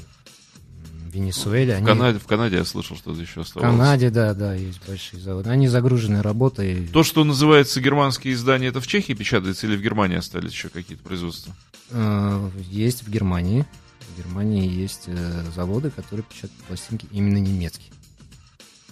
в 1.18 1.22
Венесуэле, 1.22 1.74
В 1.74 1.78
они... 1.78 1.86
Канаде, 1.86 2.20
в 2.20 2.26
Канаде 2.28 2.58
я 2.58 2.66
слышал, 2.66 2.96
что 2.96 3.12
еще 3.14 3.40
В 3.42 3.44
оставалось. 3.44 3.78
Канаде, 3.78 4.10
да, 4.10 4.34
да, 4.34 4.54
есть 4.54 4.80
большие 4.88 5.20
заводы. 5.22 5.50
Они 5.50 5.68
загружены 5.68 6.22
работой. 6.22 6.88
То, 6.94 7.04
что 7.04 7.24
называется 7.24 7.82
германские 7.82 8.34
издания, 8.34 8.68
это 8.68 8.80
в 8.82 8.88
Чехии 8.88 9.14
печатается 9.14 9.68
или 9.68 9.76
в 9.76 9.82
Германии 9.82 10.18
остались 10.18 10.52
еще 10.52 10.70
какие-то 10.70 11.04
производства? 11.04 11.56
Э, 11.92 12.50
Есть 12.70 13.04
в 13.04 13.10
Германии. 13.10 13.66
В 14.14 14.18
Германии 14.18 14.68
есть 14.70 15.04
э, 15.08 15.44
заводы, 15.56 15.90
которые 15.90 16.24
печатают 16.24 16.54
пластинки 16.68 17.08
именно 17.12 17.38
немецкие. 17.38 17.92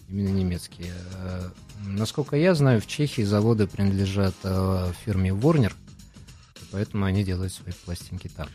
Именно 0.09 0.29
немецкие. 0.29 0.93
Э, 1.21 1.49
Насколько 1.87 2.35
я 2.37 2.55
знаю, 2.55 2.81
в 2.81 2.87
Чехии 2.87 3.21
заводы 3.21 3.67
принадлежат 3.67 4.33
фирме 5.05 5.29
Warner, 5.31 5.73
поэтому 6.71 7.05
они 7.05 7.23
делают 7.23 7.53
свои 7.53 7.73
пластинки 7.85 8.27
там. 8.29 8.47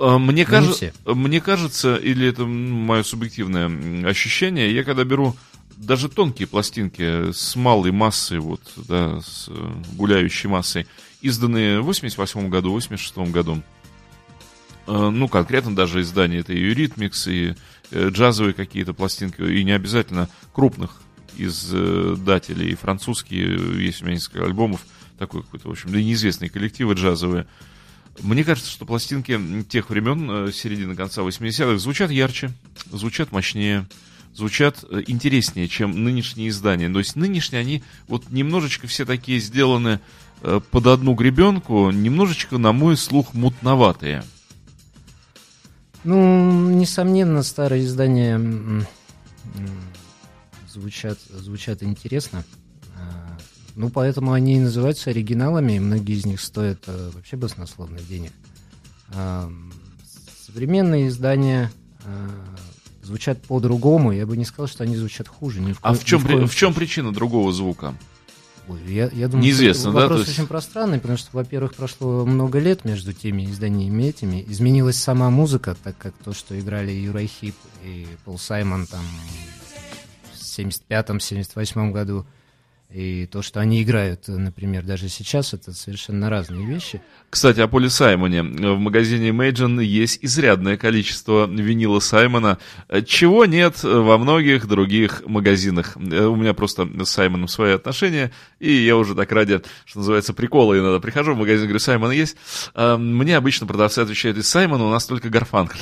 А, 0.00 0.18
Мне, 0.18 0.44
Но 0.44 0.50
кажется, 0.50 0.92
все. 1.04 1.14
мне 1.14 1.42
кажется, 1.42 1.96
или 1.96 2.26
это 2.26 2.46
мое 2.46 3.02
субъективное 3.02 4.08
ощущение, 4.08 4.74
я 4.74 4.82
когда 4.82 5.04
беру 5.04 5.36
даже 5.76 6.08
тонкие 6.08 6.48
пластинки 6.48 7.32
с 7.32 7.54
малой 7.54 7.90
массой, 7.90 8.38
вот, 8.38 8.62
да, 8.76 9.20
с 9.20 9.48
э, 9.48 9.72
гуляющей 9.92 10.48
массой, 10.48 10.86
изданные 11.20 11.80
в 11.80 11.84
88 11.84 12.48
году, 12.48 12.72
86 12.72 13.30
году, 13.30 13.62
э, 14.86 15.08
ну, 15.10 15.28
конкретно 15.28 15.76
даже 15.76 16.00
издания, 16.00 16.38
это 16.38 16.54
и 16.54 16.72
Eurythmics, 16.72 17.30
и 17.30 17.54
э, 17.90 18.08
джазовые 18.08 18.54
какие-то 18.54 18.94
пластинки, 18.94 19.42
и 19.42 19.62
не 19.64 19.72
обязательно 19.72 20.30
крупных 20.54 21.02
издателей, 21.36 22.70
и 22.70 22.74
французские, 22.74 23.84
есть 23.84 24.00
у 24.00 24.06
меня 24.06 24.14
несколько 24.14 24.46
альбомов, 24.46 24.86
такой 25.18 25.42
какой-то, 25.42 25.68
в 25.68 25.72
общем, 25.72 25.92
да 25.92 26.00
неизвестные 26.00 26.48
коллективы 26.48 26.94
джазовые, 26.94 27.46
мне 28.22 28.44
кажется, 28.44 28.70
что 28.70 28.86
пластинки 28.86 29.38
тех 29.68 29.90
времен, 29.90 30.48
э, 30.48 30.52
середины 30.52 30.94
конца 30.94 31.22
80-х, 31.22 31.78
звучат 31.78 32.10
ярче, 32.10 32.52
звучат 32.90 33.32
мощнее, 33.32 33.86
звучат 34.34 34.84
э, 34.88 35.02
интереснее, 35.06 35.68
чем 35.68 36.04
нынешние 36.04 36.48
издания. 36.48 36.90
То 36.90 36.98
есть 36.98 37.16
нынешние 37.16 37.60
они 37.60 37.82
вот 38.08 38.30
немножечко 38.30 38.86
все 38.86 39.04
такие 39.04 39.40
сделаны 39.40 40.00
э, 40.42 40.60
под 40.70 40.86
одну 40.86 41.14
гребенку, 41.14 41.90
немножечко, 41.90 42.58
на 42.58 42.72
мой 42.72 42.96
слух, 42.96 43.34
мутноватые. 43.34 44.24
Ну, 46.04 46.70
несомненно, 46.70 47.42
старые 47.42 47.84
издания 47.84 48.86
звучат, 50.72 51.18
звучат 51.30 51.82
интересно. 51.82 52.44
Ну, 53.80 53.88
поэтому 53.88 54.32
они 54.34 54.56
и 54.56 54.60
называются 54.60 55.08
оригиналами, 55.08 55.72
и 55.72 55.78
многие 55.80 56.14
из 56.16 56.26
них 56.26 56.42
стоят 56.42 56.84
э, 56.86 57.10
вообще 57.14 57.36
баснословных 57.36 58.06
денег. 58.06 58.32
М, 59.14 59.72
Современные 60.46 61.08
издания 61.08 61.70
а, 62.04 62.28
звучат 63.02 63.40
по-другому. 63.42 64.12
Я 64.12 64.26
бы 64.26 64.36
не 64.36 64.44
сказал, 64.44 64.66
что 64.66 64.84
они 64.84 64.96
звучат 64.96 65.28
хуже. 65.28 65.60
ни 65.60 65.72
в 65.72 65.78
А 65.80 65.94
в 65.94 66.04
чем, 66.04 66.22
ни 66.22 66.26
при- 66.26 66.44
в 66.46 66.54
чем 66.54 66.74
причина 66.74 67.10
другого 67.12 67.52
звука? 67.52 67.94
Ой, 68.68 68.80
я, 68.88 69.08
я 69.14 69.28
думаю, 69.28 69.46
Неизвестно, 69.46 69.92
да, 69.92 70.00
вопрос 70.00 70.26
есть- 70.26 70.32
очень 70.38 70.46
пространный, 70.46 70.98
потому 70.98 71.16
что, 71.18 71.30
во-первых, 71.32 71.74
прошло 71.74 72.26
много 72.26 72.58
лет 72.58 72.84
между 72.84 73.12
теми 73.14 73.44
изданиями 73.46 74.02
этими. 74.04 74.44
Изменилась 74.46 74.96
сама 74.96 75.30
музыка, 75.30 75.74
так 75.82 75.96
как 75.96 76.12
то, 76.22 76.34
что 76.34 76.58
играли 76.60 76.90
Юрай 76.90 77.26
Хип 77.28 77.54
и 77.84 78.06
Пол 78.26 78.38
Саймон 78.38 78.86
там 78.86 79.04
в 80.34 80.42
75-78 80.42 81.92
году, 81.92 82.26
И 82.92 83.26
то, 83.26 83.40
что 83.40 83.60
они 83.60 83.84
играют, 83.84 84.26
например, 84.26 84.82
даже 84.82 85.08
сейчас, 85.08 85.54
это 85.54 85.72
совершенно 85.72 86.28
разные 86.28 86.66
вещи. 86.66 87.00
Кстати, 87.30 87.60
о 87.60 87.68
Поле 87.68 87.88
Саймоне. 87.88 88.42
В 88.42 88.78
магазине 88.78 89.28
Imagine 89.28 89.80
есть 89.84 90.18
изрядное 90.22 90.76
количество 90.76 91.46
винила 91.46 92.00
Саймона, 92.00 92.58
чего 93.06 93.44
нет 93.44 93.84
во 93.84 94.18
многих 94.18 94.66
других 94.66 95.22
магазинах. 95.24 95.96
У 95.96 96.34
меня 96.34 96.52
просто 96.52 96.88
с 97.04 97.10
Саймоном 97.10 97.46
свои 97.46 97.74
отношения, 97.74 98.32
и 98.58 98.72
я 98.72 98.96
уже 98.96 99.14
так 99.14 99.30
ради, 99.30 99.60
что 99.84 100.00
называется, 100.00 100.34
прикола 100.34 100.76
иногда 100.76 100.98
прихожу 100.98 101.34
в 101.34 101.38
магазин, 101.38 101.66
говорю, 101.66 101.78
Саймон 101.78 102.10
есть. 102.10 102.36
А, 102.74 102.96
мне 102.96 103.36
обычно 103.36 103.68
продавцы 103.68 104.00
отвечают, 104.00 104.36
из 104.36 104.48
Саймона 104.48 104.84
у 104.84 104.90
нас 104.90 105.06
только 105.06 105.28
Гарфанкл. 105.28 105.78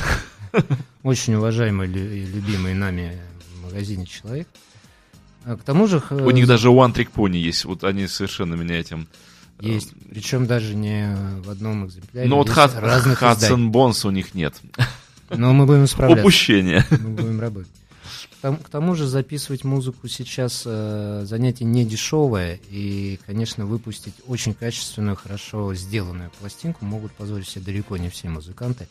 Очень 1.03 1.35
уважаемый 1.35 1.89
и 1.89 2.27
любимый 2.27 2.75
нами 2.75 3.19
в 3.55 3.65
магазине 3.65 4.05
человек. 4.05 4.47
А 5.49 5.57
к 5.57 5.63
тому 5.63 5.87
же... 5.87 6.03
У 6.11 6.31
них 6.31 6.47
даже 6.47 6.69
One 6.69 6.93
Trick 6.93 7.09
Pony 7.15 7.39
есть, 7.39 7.65
вот 7.65 7.83
они 7.83 8.07
совершенно 8.07 8.55
меня 8.55 8.79
этим... 8.79 9.09
Э, 9.61 9.67
есть, 9.67 9.95
причем 10.11 10.47
даже 10.47 10.75
не 10.75 11.17
в 11.43 11.49
одном 11.49 11.87
экземпляре. 11.87 12.29
Но 12.29 12.37
вот 12.37 12.51
Хад... 12.51 12.73
Хадсон 12.73 13.71
Бонс 13.71 14.05
у 14.05 14.11
них 14.11 14.35
нет. 14.35 14.61
Но 15.31 15.55
мы 15.55 15.65
будем 15.65 15.87
справляться. 15.87 16.23
Упущение. 16.23 16.85
Мы 16.91 17.09
будем 17.11 17.41
работать. 17.41 17.71
К 18.43 18.69
тому 18.71 18.95
же 18.95 19.07
записывать 19.07 19.65
музыку 19.65 20.07
сейчас 20.07 20.65
э, 20.67 21.23
занятие 21.25 21.65
не 21.65 21.87
дешевое, 21.87 22.61
и, 22.71 23.19
конечно, 23.27 23.65
выпустить 23.65 24.15
очень 24.27 24.53
качественную, 24.53 25.17
хорошо 25.17 25.75
сделанную 25.75 26.31
пластинку 26.39 26.85
могут 26.85 27.13
позволить 27.13 27.49
себе 27.49 27.65
далеко 27.65 27.97
не 27.97 28.11
все 28.11 28.29
музыканты. 28.29 28.87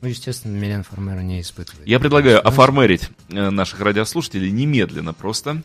Ну, 0.00 0.08
естественно, 0.08 0.56
Милен 0.56 0.82
Фармера 0.82 1.20
не 1.20 1.40
испытывает. 1.40 1.86
Я 1.86 2.00
предлагаю 2.00 2.44
оформерить 2.46 3.08
э, 3.28 3.50
наших 3.50 3.80
радиослушателей 3.80 4.50
немедленно 4.50 5.14
просто. 5.14 5.62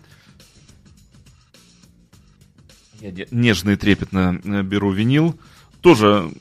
Я 2.99 3.13
нежно 3.31 3.71
и 3.71 3.75
трепетно 3.75 4.39
э, 4.43 4.61
беру 4.63 4.91
винил. 4.91 5.39
Тоже 5.81 6.31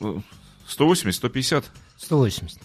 180-150? 0.67 1.65
180. 1.97 2.59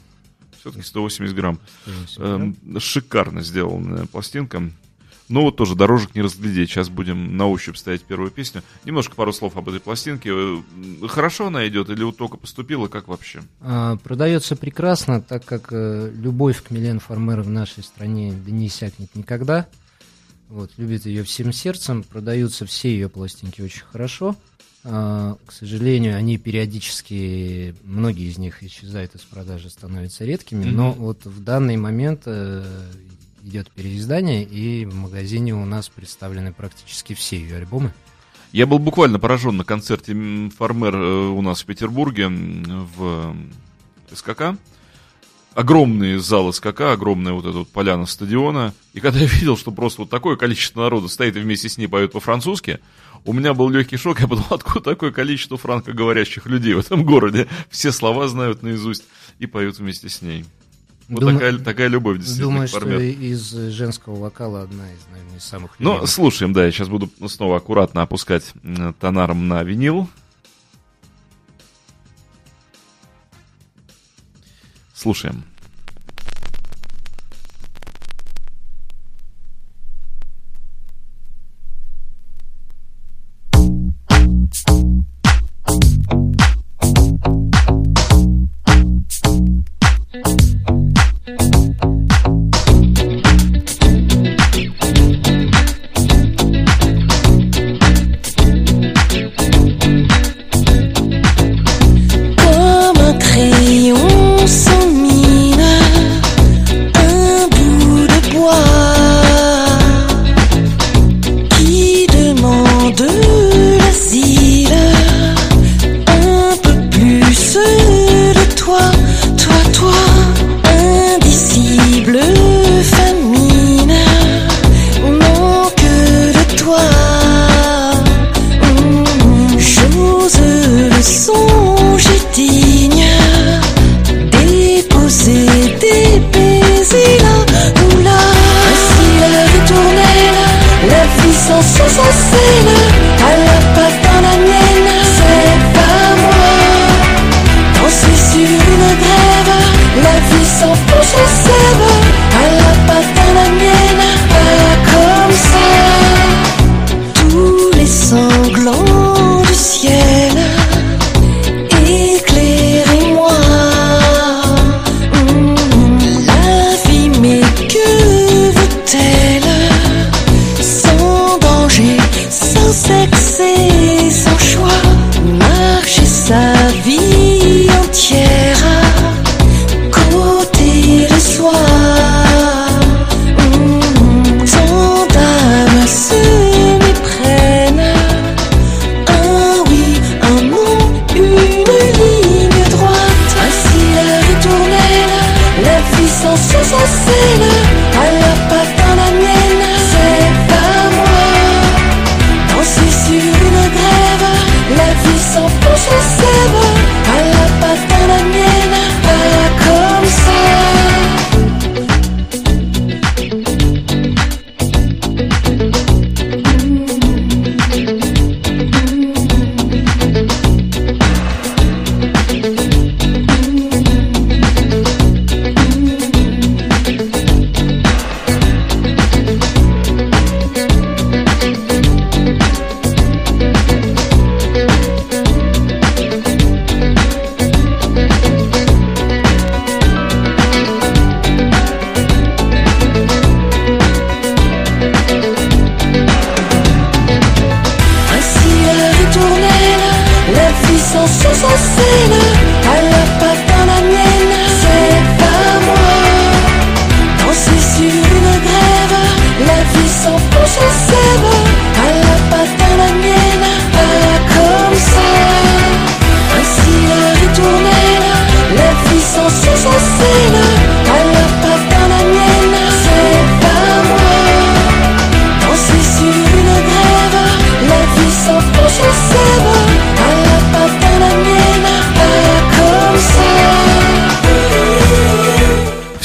Все-таки 0.60 0.84
180 0.84 1.34
грамм. 1.34 1.58
180 2.06 2.18
грамм. 2.18 2.56
Эм, 2.64 2.80
шикарно 2.80 3.42
сделанная 3.42 4.06
пластинка. 4.06 4.70
Но 5.28 5.42
вот 5.42 5.56
тоже 5.56 5.74
дорожек 5.74 6.14
не 6.14 6.22
разглядеть. 6.22 6.70
Сейчас 6.70 6.88
будем 6.88 7.36
на 7.36 7.48
ощупь 7.48 7.76
ставить 7.76 8.02
первую 8.02 8.30
песню. 8.30 8.62
Немножко 8.84 9.14
пару 9.14 9.32
слов 9.32 9.56
об 9.56 9.68
этой 9.68 9.80
пластинке. 9.80 10.30
Э, 10.32 11.06
хорошо 11.08 11.46
она 11.46 11.66
идет 11.68 11.90
или 11.90 12.02
вот 12.02 12.16
только 12.16 12.36
поступила? 12.36 12.88
Как 12.88 13.08
вообще? 13.08 13.42
А, 13.60 13.96
продается 13.96 14.56
прекрасно, 14.56 15.22
так 15.22 15.44
как 15.44 15.68
э, 15.72 16.12
любовь 16.14 16.62
к 16.62 16.70
Милен 16.70 17.00
Фармер 17.00 17.42
в 17.42 17.48
нашей 17.48 17.82
стране 17.82 18.32
да 18.32 18.50
не 18.50 18.66
иссякнет 18.66 19.14
никогда. 19.14 19.68
Вот, 20.52 20.70
любит 20.76 21.06
ее 21.06 21.24
всем 21.24 21.50
сердцем, 21.50 22.02
продаются 22.02 22.66
все 22.66 22.90
ее 22.90 23.08
пластинки 23.08 23.62
очень 23.62 23.84
хорошо. 23.90 24.36
А, 24.84 25.38
к 25.46 25.50
сожалению, 25.50 26.14
они 26.14 26.36
периодически, 26.36 27.74
многие 27.84 28.28
из 28.28 28.36
них 28.36 28.62
исчезают 28.62 29.14
из 29.14 29.22
продажи, 29.22 29.70
становятся 29.70 30.26
редкими, 30.26 30.64
mm-hmm. 30.64 30.72
но 30.72 30.92
вот 30.92 31.24
в 31.24 31.42
данный 31.42 31.78
момент 31.78 32.24
э, 32.26 32.66
идет 33.42 33.70
переиздание, 33.70 34.44
и 34.44 34.84
в 34.84 34.94
магазине 34.94 35.54
у 35.54 35.64
нас 35.64 35.88
представлены 35.88 36.52
практически 36.52 37.14
все 37.14 37.38
ее 37.38 37.56
альбомы. 37.56 37.90
Я 38.52 38.66
был 38.66 38.78
буквально 38.78 39.18
поражен 39.18 39.56
на 39.56 39.64
концерте 39.64 40.12
Фармер 40.58 40.94
э, 40.94 41.28
у 41.28 41.40
нас 41.40 41.62
в 41.62 41.64
Петербурге 41.64 42.28
в 42.28 43.34
СКК 44.12 44.58
огромные 45.54 46.18
залы 46.18 46.52
скака, 46.52 46.92
огромная 46.92 47.32
вот 47.32 47.46
эта 47.46 47.58
вот 47.58 47.68
поляна 47.68 48.06
стадиона. 48.06 48.74
И 48.92 49.00
когда 49.00 49.20
я 49.20 49.26
видел, 49.26 49.56
что 49.56 49.70
просто 49.70 50.02
вот 50.02 50.10
такое 50.10 50.36
количество 50.36 50.82
народа 50.82 51.08
стоит 51.08 51.36
и 51.36 51.40
вместе 51.40 51.68
с 51.68 51.78
ней 51.78 51.86
поет 51.86 52.12
по-французски, 52.12 52.80
у 53.24 53.32
меня 53.32 53.54
был 53.54 53.68
легкий 53.68 53.96
шок. 53.96 54.20
Я 54.20 54.28
подумал, 54.28 54.48
откуда 54.50 54.80
такое 54.80 55.12
количество 55.12 55.56
франкоговорящих 55.56 56.46
людей 56.46 56.74
в 56.74 56.80
этом 56.80 57.04
городе? 57.04 57.48
Все 57.70 57.92
слова 57.92 58.28
знают 58.28 58.62
наизусть 58.62 59.04
и 59.38 59.46
поют 59.46 59.78
вместе 59.78 60.08
с 60.08 60.22
ней. 60.22 60.44
Вот 61.08 61.20
Дум... 61.20 61.34
такая, 61.34 61.58
такая 61.58 61.88
любовь 61.88 62.18
действительно 62.18 62.66
Думаю, 62.66 62.68
что 62.68 63.00
из 63.00 63.50
женского 63.50 64.16
вокала 64.16 64.62
одна 64.62 64.84
из, 64.90 65.00
наверное, 65.10 65.36
из 65.36 65.44
самых 65.44 65.78
любимых. 65.78 66.00
Ну, 66.00 66.06
слушаем, 66.06 66.52
да, 66.52 66.64
я 66.64 66.72
сейчас 66.72 66.88
буду 66.88 67.10
снова 67.28 67.58
аккуратно 67.58 68.02
опускать 68.02 68.52
тонаром 68.98 69.46
на 69.48 69.62
винил. 69.62 70.08
Слушаем. 75.02 75.42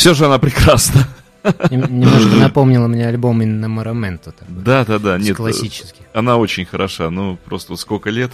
Все 0.08 0.14
же 0.14 0.26
она 0.28 0.40
прекрасна. 0.40 1.06
Немножко 1.70 2.38
напомнила 2.38 2.88
мне 2.88 3.06
альбом 3.06 3.42
Инна 3.42 3.68
Мараменто. 3.68 4.34
Да, 4.48 4.86
да, 4.86 5.00
да. 5.00 5.18
Нет, 5.18 5.36
классический. 5.36 6.02
Она 6.14 6.38
очень 6.38 6.64
хороша. 6.64 7.10
Ну, 7.10 7.38
просто 7.44 7.76
сколько 7.76 8.10
лет 8.10 8.32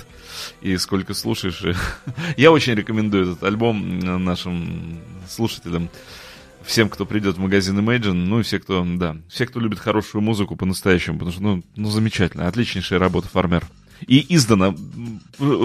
и 0.61 0.77
сколько 0.77 1.15
слушаешь. 1.15 1.63
Я 2.37 2.51
очень 2.51 2.75
рекомендую 2.75 3.31
этот 3.31 3.43
альбом 3.43 3.97
нашим 4.23 4.99
слушателям. 5.27 5.89
Всем, 6.63 6.89
кто 6.89 7.07
придет 7.07 7.37
в 7.37 7.39
магазин 7.39 7.79
Imagine, 7.79 8.13
ну 8.13 8.41
и 8.41 8.43
все, 8.43 8.59
кто, 8.59 8.85
да, 8.85 9.17
все, 9.27 9.47
кто 9.47 9.59
любит 9.59 9.79
хорошую 9.79 10.21
музыку 10.21 10.55
по-настоящему, 10.55 11.17
потому 11.17 11.31
что, 11.31 11.41
ну, 11.41 11.63
ну 11.75 11.89
замечательно, 11.89 12.47
отличнейшая 12.47 12.99
работа 12.99 13.29
Фармер. 13.29 13.65
И 14.05 14.23
издано 14.35 14.75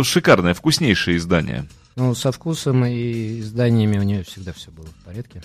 шикарное, 0.05 0.55
вкуснейшее 0.55 1.19
издание. 1.19 1.69
Ну, 1.97 2.15
со 2.15 2.33
вкусом 2.33 2.87
и 2.87 3.41
изданиями 3.41 3.99
у 3.99 4.03
нее 4.03 4.25
всегда 4.25 4.55
все 4.55 4.71
было 4.71 4.87
в 4.87 5.05
порядке. 5.05 5.43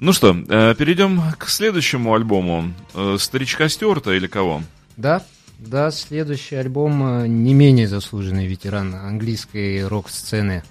Ну 0.00 0.12
что, 0.12 0.36
э, 0.48 0.74
перейдем 0.76 1.20
к 1.38 1.48
следующему 1.48 2.14
альбому. 2.14 2.72
Э, 2.94 3.16
Старичка 3.18 3.68
Стюарта 3.68 4.12
или 4.12 4.28
кого? 4.28 4.62
Да, 4.96 5.24
да, 5.58 5.90
следующий 5.90 6.54
альбом 6.54 7.22
э, 7.22 7.26
не 7.26 7.52
менее 7.52 7.88
заслуженный 7.88 8.46
ветеран 8.46 8.94
английской 8.94 9.84
рок-сцены 9.84 10.62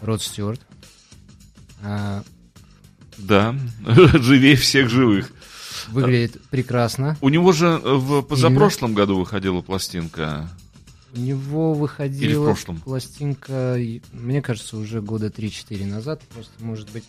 Род 0.00 0.22
Стюарт. 0.22 0.60
А, 1.84 2.24
да, 3.16 3.54
живее 3.86 4.56
всех 4.56 4.88
живых. 4.88 5.30
Выглядит 5.90 6.42
прекрасно. 6.50 7.16
У 7.20 7.28
него 7.28 7.52
же 7.52 7.78
в 7.78 8.22
позапрошлом 8.22 8.90
Именно. 8.90 9.00
году 9.00 9.18
выходила 9.20 9.60
пластинка. 9.60 10.48
У 11.14 11.20
него 11.20 11.74
выходила 11.74 12.56
пластинка, 12.84 13.78
мне 14.12 14.42
кажется, 14.42 14.76
уже 14.76 15.00
года 15.00 15.28
3-4 15.28 15.86
назад. 15.86 16.22
Просто, 16.32 16.52
может 16.58 16.90
быть, 16.90 17.04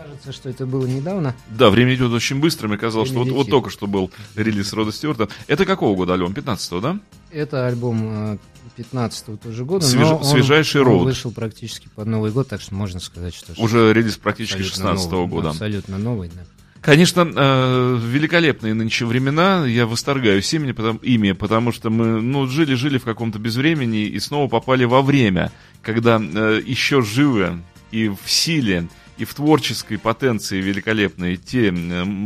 Кажется, 0.00 0.30
что 0.32 0.48
это 0.48 0.64
было 0.64 0.86
недавно. 0.86 1.34
Да, 1.50 1.70
время 1.70 1.92
идет 1.96 2.12
очень 2.12 2.38
быстро. 2.38 2.68
Мне 2.68 2.78
казалось, 2.78 3.10
время 3.10 3.24
что 3.24 3.34
вот, 3.34 3.44
вот 3.46 3.50
только 3.50 3.68
что 3.68 3.88
был 3.88 4.12
релиз 4.36 4.72
Рода 4.72 4.92
Стюарта. 4.92 5.28
Это 5.48 5.66
какого 5.66 5.96
года 5.96 6.14
альбом? 6.14 6.32
15-го, 6.32 6.80
да? 6.80 7.00
Это 7.32 7.66
альбом 7.66 8.38
15-го 8.76 9.34
э, 9.34 9.36
тоже 9.38 9.64
года. 9.64 9.84
Свеж... 9.84 10.08
но 10.08 10.22
Свежайший 10.22 10.82
он, 10.82 10.86
роуд. 10.86 11.00
Он 11.00 11.06
вышел 11.06 11.32
практически 11.32 11.88
под 11.92 12.06
Новый 12.06 12.30
год, 12.30 12.46
так 12.46 12.60
что 12.60 12.76
можно 12.76 13.00
сказать, 13.00 13.34
что... 13.34 13.60
Уже 13.60 13.92
релиз 13.92 14.18
практически 14.18 14.60
16-го 14.60 15.26
года. 15.26 15.50
Абсолютно 15.50 15.98
новый, 15.98 16.30
да. 16.32 16.44
Конечно, 16.80 17.28
э, 17.34 17.98
великолепные 18.00 18.74
нынче 18.74 19.04
времена. 19.04 19.66
Я 19.66 19.84
восторгаюсь 19.86 20.54
ими, 20.54 20.70
потому, 20.70 21.00
ими, 21.00 21.32
потому 21.32 21.72
что 21.72 21.90
мы 21.90 22.22
ну, 22.22 22.46
жили-жили 22.46 22.98
в 22.98 23.04
каком-то 23.04 23.40
безвремени 23.40 24.04
и 24.04 24.20
снова 24.20 24.48
попали 24.48 24.84
во 24.84 25.02
время, 25.02 25.50
когда 25.82 26.22
э, 26.22 26.62
еще 26.64 27.02
живы 27.02 27.58
и 27.90 28.08
в 28.08 28.30
силе 28.30 28.88
и 29.18 29.24
в 29.24 29.34
творческой 29.34 29.98
потенции 29.98 30.60
великолепные 30.60 31.36
те 31.36 31.74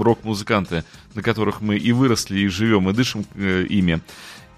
рок-музыканты, 0.01 0.85
на 1.15 1.23
которых 1.23 1.61
мы 1.61 1.77
и 1.77 1.93
выросли, 1.93 2.41
и 2.41 2.49
живем, 2.49 2.89
и 2.91 2.93
дышим 2.93 3.25
э, 3.35 3.67
ими. 3.69 4.01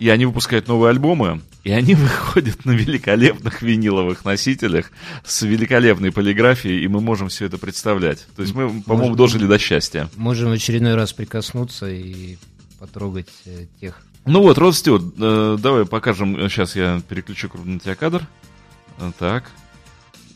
И 0.01 0.09
они 0.09 0.27
выпускают 0.27 0.67
новые 0.67 0.91
альбомы, 0.91 1.41
и 1.63 1.71
они 1.71 1.95
выходят 1.95 2.65
на 2.65 2.73
великолепных 2.73 3.63
виниловых 3.63 4.25
носителях 4.25 4.91
с 5.25 5.43
великолепной 5.43 6.13
полиграфией, 6.13 6.85
и 6.85 6.89
мы 6.89 7.01
можем 7.01 7.29
все 7.29 7.47
это 7.47 7.59
представлять. 7.59 8.27
То 8.37 8.43
есть 8.43 8.55
мы, 8.55 8.83
по-моему, 8.83 9.15
дожили 9.15 9.47
до 9.47 9.59
счастья. 9.59 10.11
Можем 10.17 10.51
в 10.51 10.53
очередной 10.53 10.95
раз 10.95 11.13
прикоснуться 11.13 11.89
и 11.89 12.37
потрогать 12.79 13.31
э, 13.47 13.67
тех. 13.81 14.03
Ну 14.27 14.43
вот, 14.43 14.59
Род 14.59 14.75
Стюарт, 14.75 15.05
э, 15.19 15.57
давай 15.61 15.87
покажем. 15.87 16.49
Сейчас 16.49 16.77
я 16.77 17.01
переключу 17.09 17.51
на 17.65 17.79
тебя 17.79 17.95
кадр. 17.95 18.27
Э, 18.99 19.13
так. 19.19 19.51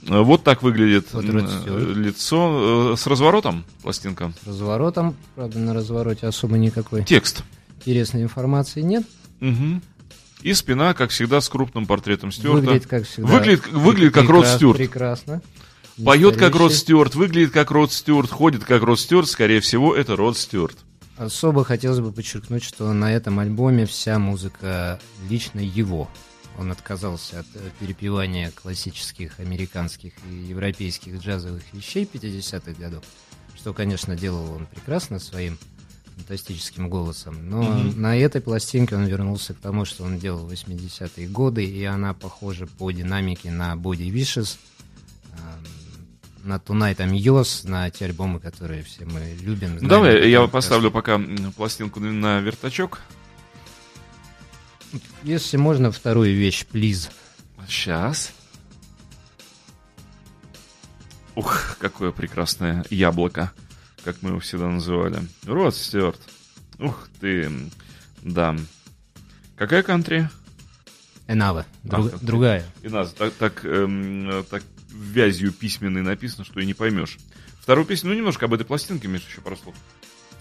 Вот 0.02 0.44
так 0.44 0.62
выглядит 0.62 1.12
вот 1.12 1.24
э, 1.24 1.92
лицо. 1.94 2.92
Э, 2.92 2.96
с 2.96 3.06
разворотом 3.06 3.64
пластинка? 3.82 4.32
С 4.42 4.46
разворотом. 4.46 5.16
Правда, 5.34 5.58
на 5.58 5.74
развороте 5.74 6.26
особо 6.26 6.56
никакой. 6.56 7.04
Текст. 7.04 7.42
Интересной 7.78 8.22
информации 8.22 8.80
нет. 8.80 9.04
Угу. 9.40 9.80
И 10.42 10.54
спина, 10.54 10.94
как 10.94 11.10
всегда, 11.10 11.40
с 11.40 11.48
крупным 11.48 11.86
портретом 11.86 12.30
Стюарта. 12.30 12.66
Выглядит, 12.66 12.86
как 12.86 13.06
всегда. 13.06 13.28
Выглядит, 13.28 13.66
выглядит 13.68 14.14
как 14.14 14.28
Род 14.28 14.46
Стюарт. 14.46 14.78
Прекрасно. 14.78 15.42
Поет 16.04 16.36
как 16.36 16.54
Род 16.54 16.72
Стюарт, 16.72 17.16
выглядит 17.16 17.50
как 17.50 17.70
Род 17.72 17.92
Стюарт, 17.92 18.30
ходит 18.30 18.64
как 18.64 18.82
Род 18.82 19.00
Стюарт. 19.00 19.28
Скорее 19.28 19.60
всего, 19.60 19.94
это 19.94 20.14
Род 20.14 20.38
Стюарт. 20.38 20.76
Особо 21.16 21.64
хотелось 21.64 21.98
бы 21.98 22.12
подчеркнуть, 22.12 22.62
что 22.62 22.92
на 22.92 23.12
этом 23.12 23.40
альбоме 23.40 23.84
вся 23.86 24.20
музыка 24.20 25.00
лично 25.28 25.58
его. 25.58 26.08
Он 26.58 26.72
отказался 26.72 27.40
от 27.40 27.46
э, 27.54 27.70
перепевания 27.80 28.50
классических 28.50 29.38
американских 29.40 30.12
и 30.30 30.34
европейских 30.34 31.20
джазовых 31.20 31.62
вещей 31.72 32.08
50-х 32.12 32.72
годов, 32.72 33.04
что, 33.56 33.72
конечно, 33.72 34.16
делал 34.16 34.52
он 34.52 34.66
прекрасно 34.66 35.18
своим 35.18 35.56
фантастическим 36.16 36.90
голосом. 36.90 37.48
Но 37.48 37.62
mm-hmm. 37.62 37.96
на 37.96 38.16
этой 38.16 38.40
пластинке 38.40 38.96
он 38.96 39.06
вернулся 39.06 39.54
к 39.54 39.58
тому, 39.58 39.84
что 39.84 40.04
он 40.04 40.18
делал 40.18 40.46
в 40.46 40.52
80-е 40.52 41.28
годы, 41.28 41.64
и 41.64 41.84
она 41.84 42.12
похожа 42.12 42.66
по 42.66 42.90
динамике 42.90 43.52
на 43.52 43.74
Body 43.74 44.10
Vicious, 44.10 44.58
на 46.44 46.56
Tonight 46.56 46.96
I'm 46.96 47.12
Yours, 47.12 47.68
на 47.68 47.90
те 47.90 48.06
альбомы, 48.06 48.40
которые 48.40 48.82
все 48.82 49.04
мы 49.04 49.36
любим. 49.40 49.78
Знаем, 49.78 49.88
Давай, 49.88 50.30
я 50.30 50.46
поставлю 50.46 50.90
пока 50.90 51.20
пластинку 51.56 52.00
на 52.00 52.40
вертачок. 52.40 53.00
Если 55.22 55.56
можно, 55.56 55.90
вторую 55.90 56.34
вещь, 56.34 56.66
плиз. 56.66 57.10
Сейчас. 57.66 58.32
Ух, 61.34 61.76
какое 61.78 62.10
прекрасное 62.10 62.84
яблоко, 62.90 63.52
как 64.04 64.22
мы 64.22 64.30
его 64.30 64.40
всегда 64.40 64.68
называли. 64.68 65.20
Род 65.46 65.74
Стюарт. 65.74 66.20
Ух 66.78 67.08
ты, 67.20 67.50
да. 68.22 68.56
Какая 69.56 69.82
кантри? 69.82 70.28
Энава, 71.26 71.66
друг, 71.84 72.14
а, 72.14 72.18
другая. 72.20 72.64
Энава, 72.82 73.08
так, 73.08 73.34
так, 73.34 73.64
эм, 73.64 74.44
так 74.50 74.62
вязью 74.88 75.52
письменной 75.52 76.02
написано, 76.02 76.44
что 76.44 76.60
и 76.60 76.66
не 76.66 76.74
поймешь. 76.74 77.18
Вторую 77.60 77.86
песню, 77.86 78.10
ну 78.10 78.16
немножко 78.16 78.46
об 78.46 78.54
этой 78.54 78.64
пластинке, 78.64 79.08
Миша, 79.08 79.26
еще 79.28 79.40
пару 79.40 79.56
слов. 79.56 79.74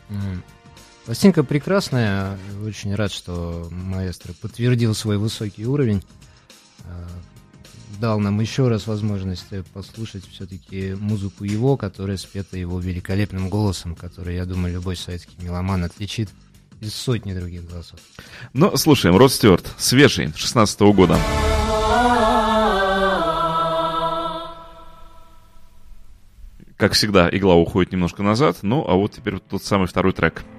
Mm. 0.09 0.41
Пластинка 1.07 1.45
прекрасная. 1.45 2.37
Очень 2.65 2.93
рад, 2.93 3.13
что 3.13 3.69
маэстро 3.71 4.33
подтвердил 4.33 4.93
свой 4.93 5.17
высокий 5.17 5.65
уровень. 5.65 6.03
А, 6.83 7.07
дал 8.01 8.19
нам 8.19 8.41
еще 8.41 8.67
раз 8.67 8.87
возможность 8.87 9.45
послушать 9.73 10.27
все-таки 10.29 10.97
музыку 10.99 11.45
его, 11.45 11.77
которая 11.77 12.17
спета 12.17 12.57
его 12.57 12.77
великолепным 12.81 13.47
голосом, 13.47 13.95
который, 13.95 14.35
я 14.35 14.43
думаю, 14.43 14.73
любой 14.73 14.97
советский 14.97 15.37
меломан 15.41 15.85
отличит 15.85 16.29
из 16.81 16.93
сотни 16.93 17.33
других 17.33 17.65
голосов. 17.65 18.01
Ну, 18.51 18.75
слушаем, 18.75 19.15
Род 19.15 19.31
Стюарт, 19.31 19.65
свежий, 19.77 20.33
16 20.35 20.81
-го 20.81 20.93
года. 20.93 21.17
Как 26.75 26.91
всегда, 26.91 27.29
игла 27.31 27.55
уходит 27.55 27.93
немножко 27.93 28.23
назад, 28.23 28.57
ну, 28.61 28.85
а 28.85 28.95
вот 28.95 29.13
теперь 29.13 29.39
тот 29.39 29.63
самый 29.63 29.87
второй 29.87 30.11
трек– 30.11 30.43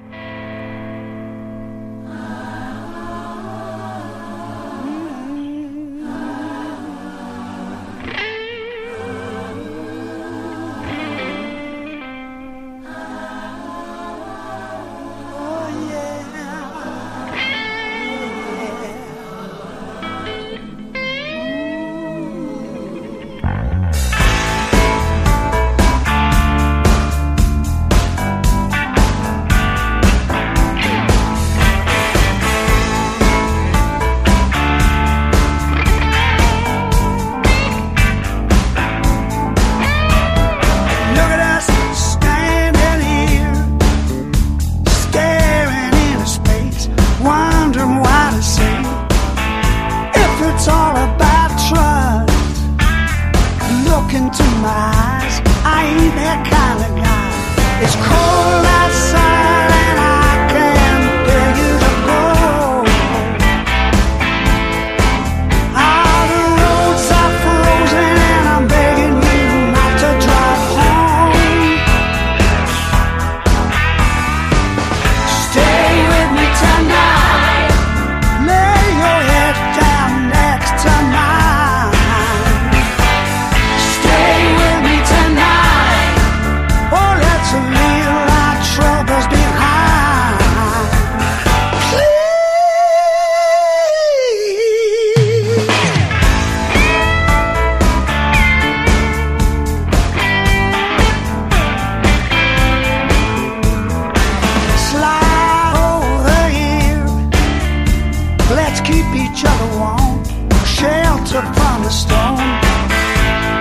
Let's 108.59 108.81
keep 108.81 109.07
each 109.14 109.44
other 109.47 109.68
warm, 109.79 110.25
shelter 110.66 111.42
from 111.57 111.77
the 111.87 111.90
storm. 111.90 112.51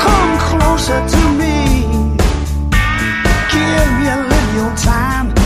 Come 0.04 0.34
closer 0.50 1.00
to 1.14 1.22
me, 1.42 1.86
give 3.54 3.90
me 4.00 4.08
a 4.10 4.20
little 4.34 4.76
time. 4.76 5.37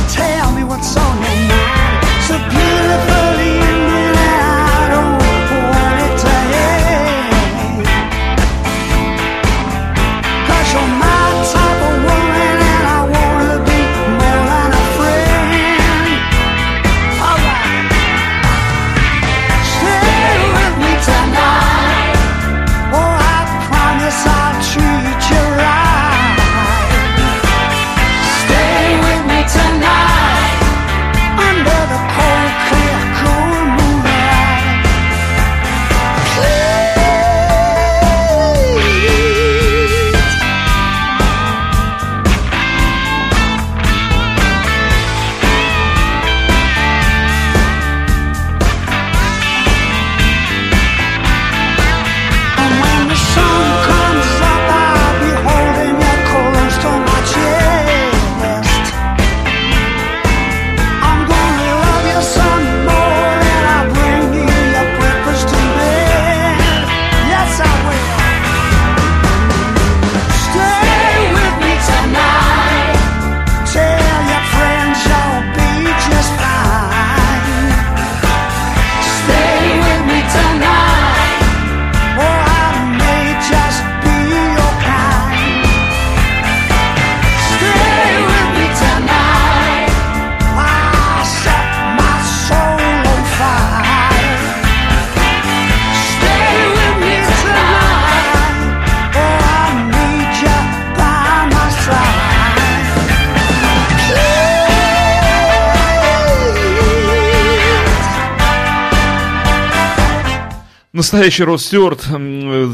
Настоящий 111.02 111.44
Род 111.46 111.60
Стюарт. 111.60 112.08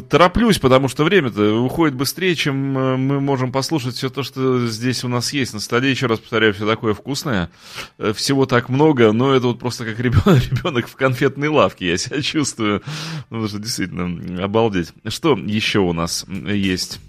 Тороплюсь, 0.09 0.59
потому 0.59 0.89
что 0.89 1.05
время-то 1.05 1.61
уходит 1.61 1.95
быстрее, 1.95 2.35
чем 2.35 2.77
э, 2.77 2.97
мы 2.97 3.21
можем 3.21 3.53
послушать 3.53 3.95
все 3.95 4.09
то, 4.09 4.21
что 4.21 4.67
здесь 4.67 5.05
у 5.05 5.07
нас 5.07 5.31
есть 5.31 5.53
на 5.53 5.61
столе. 5.61 5.91
Еще 5.91 6.07
раз 6.07 6.19
повторяю, 6.19 6.53
все 6.53 6.67
такое 6.67 6.93
вкусное. 6.93 7.49
Э, 7.97 8.11
Всего 8.11 8.45
так 8.45 8.67
много, 8.67 9.13
но 9.13 9.33
это 9.33 9.47
вот 9.47 9.59
просто 9.59 9.85
как 9.85 9.97
ребенок, 10.01 10.43
ребенок 10.51 10.89
в 10.89 10.97
конфетной 10.97 11.47
лавке. 11.47 11.87
Я 11.87 11.95
себя 11.97 12.21
чувствую. 12.21 12.83
Ну, 13.29 13.47
что 13.47 13.59
действительно 13.59 14.43
обалдеть. 14.43 14.89
Что 15.07 15.37
еще 15.37 15.79
у 15.79 15.93
нас 15.93 16.25
есть? 16.27 16.99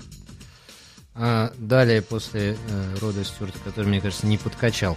А 1.21 1.53
далее, 1.59 2.01
после 2.01 2.57
э, 2.71 2.95
рода 3.01 3.25
Стюарта, 3.25 3.59
который, 3.65 3.87
мне 3.87 4.01
кажется, 4.01 4.25
не 4.25 4.39
подкачал, 4.39 4.97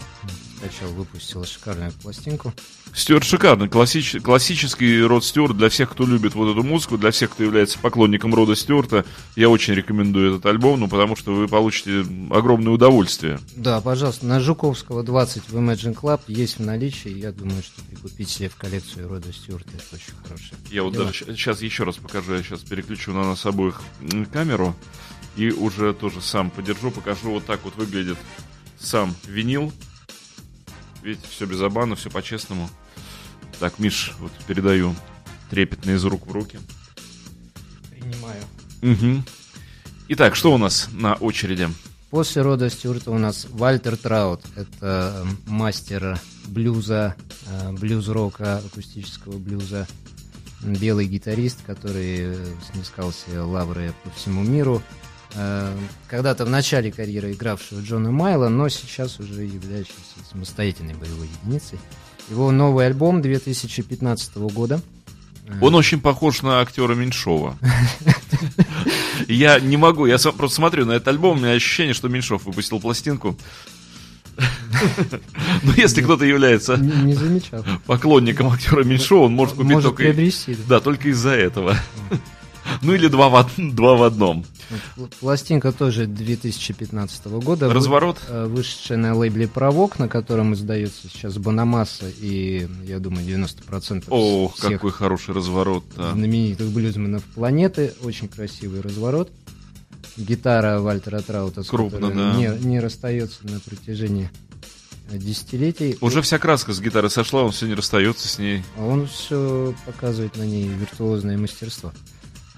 подкачал, 0.53 0.89
выпустила 0.89 1.47
шикарную 1.47 1.91
пластинку. 1.93 2.53
Стюарт 2.93 3.23
шикарный, 3.23 3.67
классич- 3.67 4.19
классический 4.21 5.01
Род 5.01 5.25
Стюарт 5.25 5.57
для 5.57 5.69
всех, 5.69 5.89
кто 5.89 6.05
любит 6.05 6.35
вот 6.35 6.51
эту 6.51 6.61
музыку, 6.61 6.99
для 6.99 7.09
всех, 7.09 7.31
кто 7.31 7.43
является 7.43 7.79
поклонником 7.79 8.35
Рода 8.35 8.55
Стюарта. 8.55 9.03
Я 9.35 9.49
очень 9.49 9.73
рекомендую 9.73 10.35
этот 10.35 10.45
альбом, 10.45 10.81
ну, 10.81 10.87
потому 10.87 11.15
что 11.15 11.33
вы 11.33 11.47
получите 11.47 12.05
огромное 12.29 12.73
удовольствие. 12.73 13.39
Да, 13.55 13.81
пожалуйста, 13.81 14.27
на 14.27 14.39
Жуковского 14.39 15.01
20 15.01 15.49
в 15.49 15.57
Imagine 15.57 15.95
Club 15.95 16.21
есть 16.27 16.59
в 16.59 16.61
наличии. 16.61 17.09
Я 17.09 17.31
думаю, 17.31 17.63
что 17.63 17.81
прикупить 17.81 18.29
себе 18.29 18.49
в 18.49 18.57
коллекцию 18.57 19.09
рода 19.09 19.33
Стюарта 19.33 19.69
это 19.73 19.95
очень 19.95 20.13
хорошее. 20.21 20.53
Я 20.69 20.83
вот 20.83 20.93
дело. 20.93 21.05
даже 21.05 21.25
сейчас 21.35 21.63
еще 21.63 21.83
раз 21.83 21.95
покажу, 21.95 22.35
я 22.35 22.43
сейчас 22.43 22.59
переключу 22.59 23.11
на 23.11 23.23
нас 23.23 23.43
обоих 23.47 23.81
камеру 24.31 24.75
и 25.35 25.51
уже 25.51 25.93
тоже 25.93 26.21
сам 26.21 26.49
подержу, 26.49 26.91
покажу. 26.91 27.31
Вот 27.31 27.45
так 27.45 27.61
вот 27.63 27.75
выглядит 27.75 28.17
сам 28.79 29.15
винил. 29.25 29.71
Видите, 31.01 31.27
все 31.29 31.45
без 31.45 31.61
обмана, 31.61 31.95
все 31.95 32.09
по-честному. 32.09 32.69
Так, 33.59 33.79
Миш, 33.79 34.13
вот 34.19 34.31
передаю 34.47 34.95
трепетно 35.49 35.91
из 35.91 36.03
рук 36.05 36.27
в 36.27 36.31
руки. 36.31 36.59
Принимаю. 37.89 38.43
Угу. 38.81 39.23
Итак, 40.09 40.35
что 40.35 40.53
у 40.53 40.57
нас 40.57 40.89
на 40.91 41.15
очереди? 41.15 41.69
После 42.09 42.41
рода 42.41 42.69
Стюарта 42.69 43.11
у 43.11 43.17
нас 43.17 43.47
Вальтер 43.49 43.95
Траут. 43.95 44.41
Это 44.57 45.23
э, 45.25 45.49
мастер 45.49 46.19
блюза, 46.45 47.15
э, 47.47 47.71
блюз-рока, 47.71 48.57
акустического 48.57 49.37
блюза. 49.37 49.87
Белый 50.61 51.07
гитарист, 51.07 51.59
который 51.65 52.17
э, 52.19 52.45
снискал 52.69 53.13
себе 53.13 53.39
лавры 53.39 53.93
по 54.03 54.09
всему 54.11 54.43
миру. 54.43 54.83
Э, 55.35 55.73
Когда-то 56.09 56.45
в 56.45 56.49
начале 56.49 56.91
карьеры 56.91 57.31
игравшего 57.31 57.81
Джона 57.81 58.11
Майла, 58.11 58.49
но 58.49 58.67
сейчас 58.69 59.19
уже 59.19 59.43
являющийся 59.43 59.95
самостоятельной 60.31 60.93
боевой 60.93 61.29
единицей. 61.43 61.79
Его 62.29 62.51
новый 62.51 62.85
альбом 62.85 63.21
2015 63.21 64.35
года. 64.53 64.81
э, 65.47 65.53
Он 65.61 65.75
очень 65.75 65.99
похож 66.01 66.41
на 66.41 66.59
актера 66.61 66.93
Меньшова. 66.95 67.57
Я 69.27 69.59
не 69.59 69.77
могу, 69.77 70.07
я 70.07 70.17
сам 70.17 70.33
просто 70.33 70.55
смотрю 70.57 70.85
на 70.85 70.93
этот 70.93 71.09
альбом, 71.09 71.37
у 71.37 71.41
меня 71.41 71.51
ощущение, 71.53 71.93
что 71.93 72.09
Меньшов 72.09 72.45
выпустил 72.45 72.79
пластинку. 72.79 73.37
Ну, 75.63 75.73
если 75.75 76.01
кто-то 76.01 76.25
является 76.25 76.75
поклонником 77.85 78.47
актера 78.51 78.83
Меньшова, 78.83 79.25
он 79.25 79.33
может 79.33 79.55
купить 79.55 79.73
только... 79.83 80.03
Да, 80.67 80.79
только 80.79 81.09
из-за 81.09 81.31
этого. 81.31 81.77
Ну 82.81 82.93
или 82.93 83.07
два 83.07 83.29
в, 83.29 83.49
два 83.57 83.95
в 83.95 84.03
одном. 84.03 84.45
Пластинка 85.19 85.71
тоже 85.71 86.05
2015 86.05 87.27
года. 87.27 87.71
Разворот. 87.71 88.17
э, 88.27 88.45
Вышедшая 88.47 88.97
на 88.97 89.13
лейбле 89.15 89.47
«Провок», 89.47 89.99
на 89.99 90.07
котором 90.07 90.53
издается 90.53 91.07
сейчас 91.09 91.37
Банамаса 91.37 92.09
и, 92.09 92.67
я 92.85 92.99
думаю, 92.99 93.25
90% 93.25 94.05
О, 94.09 94.49
всех 94.49 94.71
какой 94.73 94.91
хороший 94.91 95.33
разворот. 95.33 95.83
да. 95.95 96.11
знаменитых 96.13 96.69
блюзменов 96.71 97.23
планеты. 97.35 97.93
Очень 98.01 98.27
красивый 98.29 98.81
разворот. 98.81 99.29
Гитара 100.17 100.79
Вальтера 100.79 101.21
Траута, 101.21 101.63
с 101.63 101.67
Крупно, 101.67 102.09
да. 102.11 102.35
не, 102.35 102.47
не 102.65 102.79
расстается 102.79 103.39
на 103.43 103.59
протяжении 103.59 104.29
э, 105.09 105.17
десятилетий. 105.17 105.97
Уже 106.01 106.21
вся 106.21 106.37
краска 106.37 106.73
с 106.73 106.81
гитары 106.81 107.09
сошла, 107.09 107.43
он 107.43 107.51
все 107.51 107.65
не 107.67 107.75
расстается 107.75 108.27
с 108.27 108.37
ней. 108.37 108.63
А 108.77 108.85
он 108.85 109.07
все 109.07 109.73
показывает 109.85 110.35
на 110.37 110.43
ней 110.43 110.67
виртуозное 110.67 111.37
мастерство. 111.37 111.93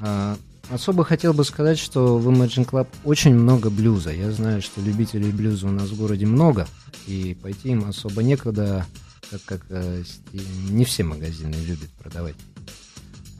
А, 0.05 0.35
особо 0.69 1.05
хотел 1.05 1.33
бы 1.33 1.45
сказать, 1.45 1.79
что 1.79 2.17
в 2.17 2.29
Imagine 2.29 2.67
Club 2.69 2.87
очень 3.05 3.33
много 3.33 3.69
блюза. 3.69 4.11
Я 4.11 4.31
знаю, 4.31 4.61
что 4.61 4.81
любителей 4.81 5.31
блюза 5.31 5.67
у 5.67 5.71
нас 5.71 5.89
в 5.89 5.97
городе 5.97 6.25
много, 6.25 6.67
и 7.07 7.37
пойти 7.41 7.69
им 7.69 7.85
особо 7.87 8.21
некуда, 8.21 8.85
так 9.31 9.41
как 9.45 9.61
э, 9.69 10.03
не 10.69 10.83
все 10.83 11.03
магазины 11.03 11.55
любят 11.55 11.89
продавать 11.91 12.35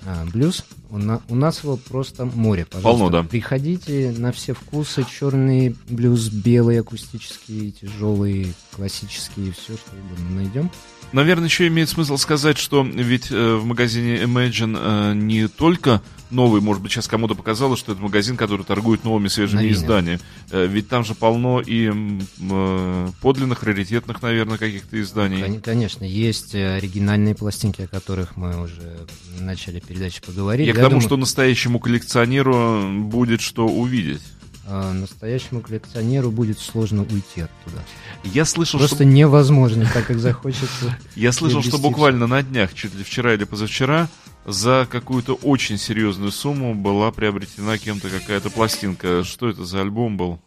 а, 0.06 0.26
блюз. 0.26 0.64
У, 0.90 0.98
на- 0.98 1.22
у 1.28 1.36
нас 1.36 1.64
его 1.64 1.76
просто 1.76 2.26
море. 2.26 2.66
Пожалуйста, 2.66 2.90
Полно, 2.90 3.10
да. 3.10 3.24
Приходите 3.28 4.14
на 4.18 4.32
все 4.32 4.54
вкусы. 4.54 5.04
Черный 5.04 5.76
блюз, 5.90 6.30
белый, 6.30 6.80
акустический, 6.80 7.72
тяжелый, 7.72 8.54
классический, 8.76 9.52
все, 9.52 9.74
что 9.74 9.92
угодно 10.06 10.36
найдем. 10.42 10.72
Наверное, 11.12 11.46
еще 11.46 11.68
имеет 11.68 11.90
смысл 11.90 12.18
сказать, 12.18 12.58
что 12.58 12.84
ведь 12.84 13.32
э, 13.32 13.56
в 13.56 13.66
магазине 13.66 14.24
Imagine 14.24 14.78
э, 14.80 15.14
не 15.14 15.48
только 15.48 16.02
новый, 16.34 16.60
может 16.62 16.82
быть, 16.84 16.92
сейчас 16.92 17.08
кому-то 17.08 17.36
показалось, 17.36 17.80
что 17.80 17.94
это 17.94 18.02
магазин, 18.02 18.36
который 18.38 18.66
торгует 18.66 19.04
новыми 19.04 19.28
свежими 19.28 19.62
Новинок. 19.62 19.78
изданиями. 19.78 20.20
Э, 20.52 20.66
ведь 20.68 20.90
там 20.90 21.04
же 21.06 21.14
полно 21.16 21.62
и 21.62 21.92
э, 21.92 23.08
подлинных, 23.22 23.64
раритетных, 23.64 24.22
наверное, 24.22 24.58
каких-то 24.58 25.00
изданий. 25.02 25.42
Кон- 25.42 25.62
Конечно, 25.62 26.04
есть 26.04 26.56
э, 26.56 26.76
оригинальные 26.78 27.36
пластинки, 27.36 27.82
о 27.84 27.88
которых 27.88 28.36
мы 28.36 28.62
уже 28.62 29.06
в 29.38 29.42
начале 29.42 29.80
передачи 29.80 30.22
поговорили. 30.22 30.68
Я 30.68 30.74
к 30.74 30.78
Я 30.78 30.84
тому, 30.84 30.96
думаю, 30.96 31.06
что 31.08 31.18
настоящему 31.18 31.80
коллекционеру 31.80 32.90
будет 33.04 33.42
что 33.42 33.68
увидеть. 33.68 34.22
э, 34.68 34.92
настоящему 34.94 35.62
коллекционеру 35.62 36.32
будет 36.32 36.60
сложно 36.60 37.02
уйти 37.04 37.42
оттуда. 37.42 37.84
Я 38.24 38.46
слышал, 38.46 38.80
Просто 38.80 38.96
что, 38.98 39.06
невозможно, 39.06 39.86
так 39.94 40.08
как 40.08 40.20
захочется. 40.20 40.98
я 41.16 41.32
слышал, 41.32 41.62
что 41.62 41.78
буквально 41.78 42.28
на 42.28 42.42
днях, 42.44 42.74
чуть 42.74 42.96
ли 42.96 43.04
вчера 43.04 43.34
или 43.34 43.44
позавчера, 43.44 44.10
за 44.46 44.88
какую-то 44.90 45.36
очень 45.36 45.78
серьезную 45.78 46.32
сумму 46.32 46.76
была 46.76 47.12
приобретена 47.12 47.78
кем-то 47.78 48.10
какая-то 48.10 48.50
пластинка. 48.50 49.24
Что 49.24 49.50
это 49.50 49.64
за 49.66 49.82
альбом 49.82 50.18
был? 50.18 50.40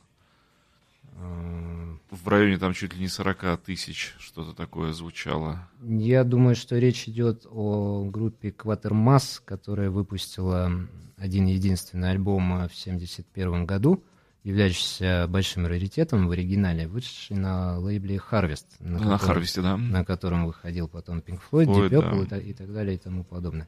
Э, 1.18 1.96
В 2.11 2.28
районе 2.28 2.59
там 2.59 2.74
чуть 2.74 2.94
ли 2.94 3.00
не 3.00 3.09
40 3.09 3.59
тысяч, 3.64 4.14
что-то 4.18 4.52
такое 4.52 4.92
звучало. 4.92 5.68
Я 5.82 6.24
думаю, 6.24 6.54
что 6.56 6.78
речь 6.78 7.09
идет 7.09 7.46
о 7.50 8.04
группе 8.11 8.50
Quatermass, 8.50 9.40
которая 9.44 9.90
выпустила 9.90 10.70
один 11.18 11.46
единственный 11.46 12.11
альбом 12.11 12.50
в 12.50 12.54
1971 12.54 13.64
году, 13.66 14.02
являющийся 14.44 15.26
большим 15.28 15.66
раритетом 15.66 16.28
в 16.28 16.30
оригинале, 16.30 16.87
вышедший 16.87 17.37
на 17.37 17.78
лейбле 17.78 18.20
Harvest. 18.30 18.66
На 18.80 18.98
котором- 18.98 19.18
Харвесте, 19.18 19.62
да? 19.62 19.76
на 19.76 20.04
котором 20.04 20.46
выходил 20.46 20.87
потом 20.88 21.18
Pink 21.18 21.40
Floyd, 21.51 21.66
Ой, 21.68 21.88
Deep 21.88 21.90
Purple 21.90 22.28
да. 22.28 22.38
и, 22.38 22.51
и 22.51 22.53
так 22.53 22.72
далее 22.72 22.94
и 22.94 22.99
тому 22.99 23.24
подобное. 23.24 23.66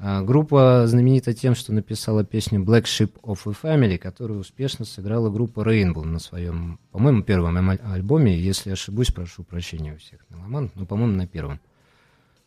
А, 0.00 0.22
группа 0.22 0.84
знаменита 0.86 1.34
тем, 1.34 1.56
что 1.56 1.72
написала 1.72 2.24
песню 2.24 2.62
Black 2.62 2.84
Sheep 2.84 3.20
of 3.22 3.40
a 3.46 3.52
Family, 3.52 3.98
которую 3.98 4.40
успешно 4.40 4.84
сыграла 4.84 5.28
группа 5.28 5.60
Rainbow 5.60 6.04
на 6.04 6.20
своем, 6.20 6.78
по-моему, 6.92 7.22
первом 7.22 7.68
альбоме. 7.68 8.38
Если 8.38 8.70
ошибусь, 8.70 9.10
прошу 9.10 9.42
прощения 9.42 9.94
у 9.94 9.98
всех 9.98 10.20
меломанов, 10.30 10.70
но, 10.76 10.86
по-моему, 10.86 11.16
на 11.16 11.26
первом. 11.26 11.60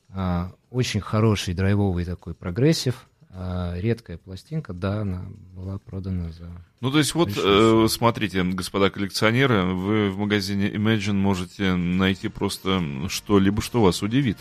А, 0.10 0.54
очень 0.70 1.02
хороший 1.02 1.54
драйвовый 1.54 2.06
такой 2.06 2.34
прогрессив. 2.34 3.08
А, 3.34 3.78
редкая 3.78 4.18
пластинка, 4.18 4.72
да, 4.72 5.02
она 5.02 5.26
была 5.54 5.78
продана 5.78 6.32
за... 6.32 6.50
Ну, 6.80 6.90
то 6.90 7.00
есть 7.00 7.14
вот, 7.16 7.32
э, 7.36 7.88
смотрите, 7.90 8.44
господа 8.44 8.90
коллекционеры, 8.90 9.64
вы 9.64 10.10
в 10.10 10.18
магазине 10.18 10.70
Imagine 10.70 11.14
можете 11.14 11.76
найти 11.76 12.30
просто 12.30 12.82
что-либо, 13.10 13.62
что 13.62 13.82
вас 13.82 14.02
удивит. 14.02 14.38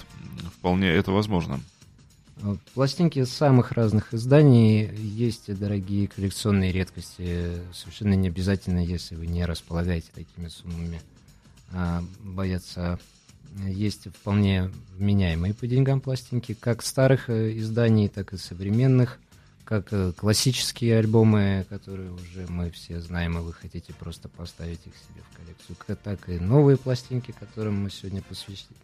Вполне 0.56 0.88
это 0.90 1.10
возможно. 1.12 1.60
Пластинки 2.74 3.22
самых 3.24 3.72
разных 3.72 4.14
изданий, 4.14 4.90
есть 4.94 5.48
и 5.48 5.52
дорогие 5.52 6.08
коллекционные 6.08 6.72
редкости, 6.72 7.52
совершенно 7.74 8.14
не 8.14 8.28
обязательно, 8.28 8.78
если 8.84 9.14
вы 9.14 9.26
не 9.26 9.44
располагаете 9.44 10.08
такими 10.14 10.48
суммами, 10.48 11.02
а, 11.72 12.02
бояться. 12.20 12.98
Есть 13.66 14.06
вполне 14.06 14.70
вменяемые 14.96 15.54
по 15.54 15.66
деньгам 15.66 16.00
пластинки, 16.00 16.54
как 16.54 16.82
старых 16.82 17.28
э, 17.28 17.58
изданий, 17.58 18.08
так 18.08 18.32
и 18.32 18.36
современных, 18.36 19.18
как 19.64 19.92
э, 19.92 20.12
классические 20.16 20.98
альбомы, 20.98 21.66
которые 21.68 22.12
уже 22.12 22.46
мы 22.48 22.70
все 22.70 23.00
знаем, 23.00 23.36
и 23.38 23.40
вы 23.40 23.52
хотите 23.52 23.92
просто 23.92 24.28
поставить 24.28 24.80
их 24.86 24.92
себе 24.94 25.22
в 25.28 25.36
коллекцию, 25.36 25.98
так 26.02 26.28
и 26.28 26.38
новые 26.38 26.76
пластинки, 26.76 27.34
которым 27.38 27.82
мы 27.82 27.90
сегодня 27.90 28.22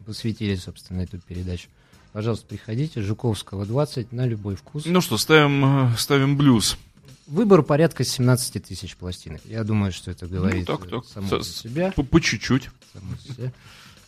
посвятили, 0.05 0.57
собственно, 0.57 1.03
эту 1.03 1.21
передачу. 1.21 1.69
Пожалуйста, 2.17 2.47
приходите, 2.47 3.03
Жуковского 3.03 3.67
20, 3.67 4.11
на 4.11 4.27
любой 4.27 4.57
вкус. 4.57 4.87
Ну 4.87 5.03
что, 5.03 5.19
ставим, 5.19 5.91
э, 5.93 5.97
ставим 5.99 6.39
блюз. 6.39 6.79
Выбор 7.27 7.62
порядка 7.62 8.05
17 8.05 8.64
тысяч 8.64 8.97
пластинок. 8.97 9.43
Я 9.45 9.64
думаю, 9.64 9.93
что 9.93 10.11
это 10.11 10.27
говорит 10.27 10.67
так, 10.67 10.87
э, 10.87 10.89
так. 10.89 11.05
само 11.05 11.29
Со- 11.29 11.41
за 11.41 11.53
себя. 11.53 11.93
По, 11.93 12.03
по 12.03 12.19
чуть-чуть. 12.19 12.71
само 12.95 13.17
за 13.19 13.35
себя. 13.35 13.53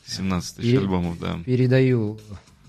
17 0.07 0.57
тысяч 0.57 0.79
альбомов, 0.79 1.19
да. 1.19 1.39
Передаю 1.45 2.19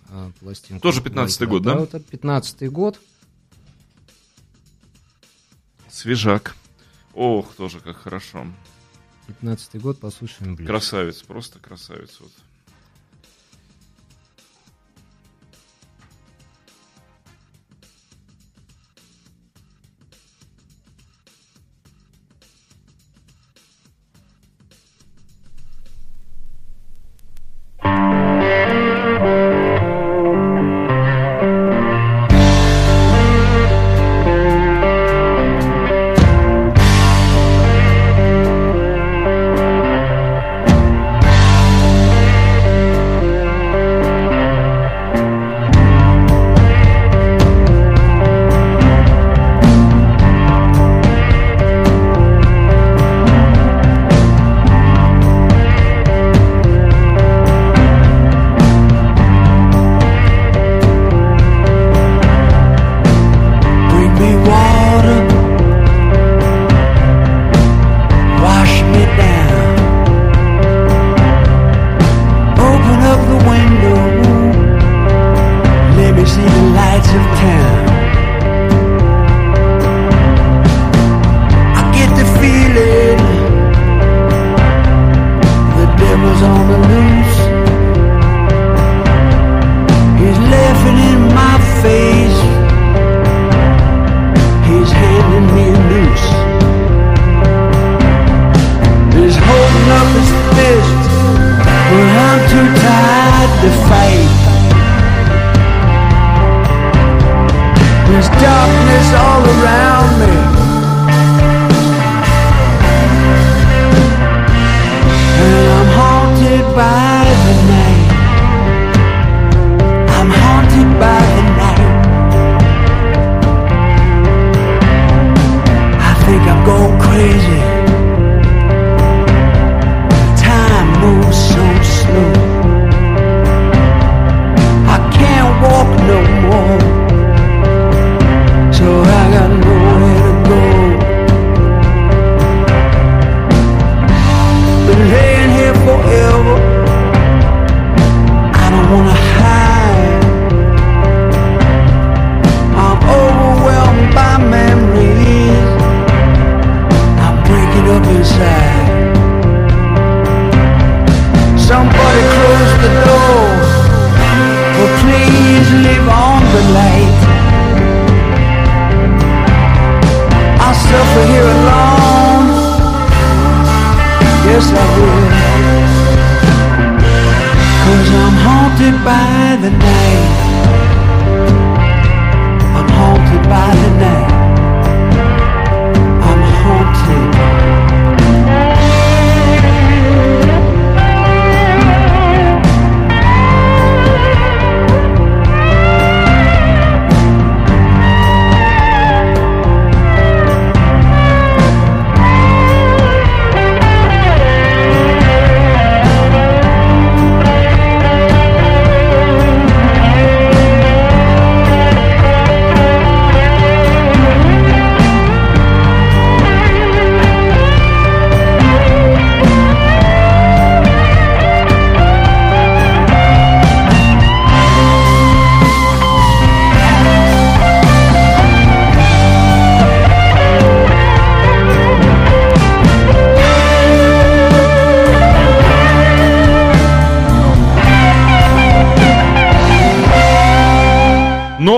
а, 0.10 0.30
пластинку. 0.42 0.82
Тоже 0.82 1.00
15-й 1.00 1.46
год, 1.48 1.62
да? 1.62 1.84
Это 1.84 2.00
15-й 2.00 2.68
год. 2.68 3.00
Свежак. 5.90 6.54
Ох, 7.14 7.56
тоже 7.56 7.80
как 7.80 7.96
хорошо. 7.96 8.46
15-й 9.42 9.80
год, 9.80 10.02
послушаем 10.02 10.56
блюз. 10.56 10.68
Красавец, 10.68 11.22
просто 11.22 11.60
красавец. 11.60 12.18
Вот. 12.20 12.34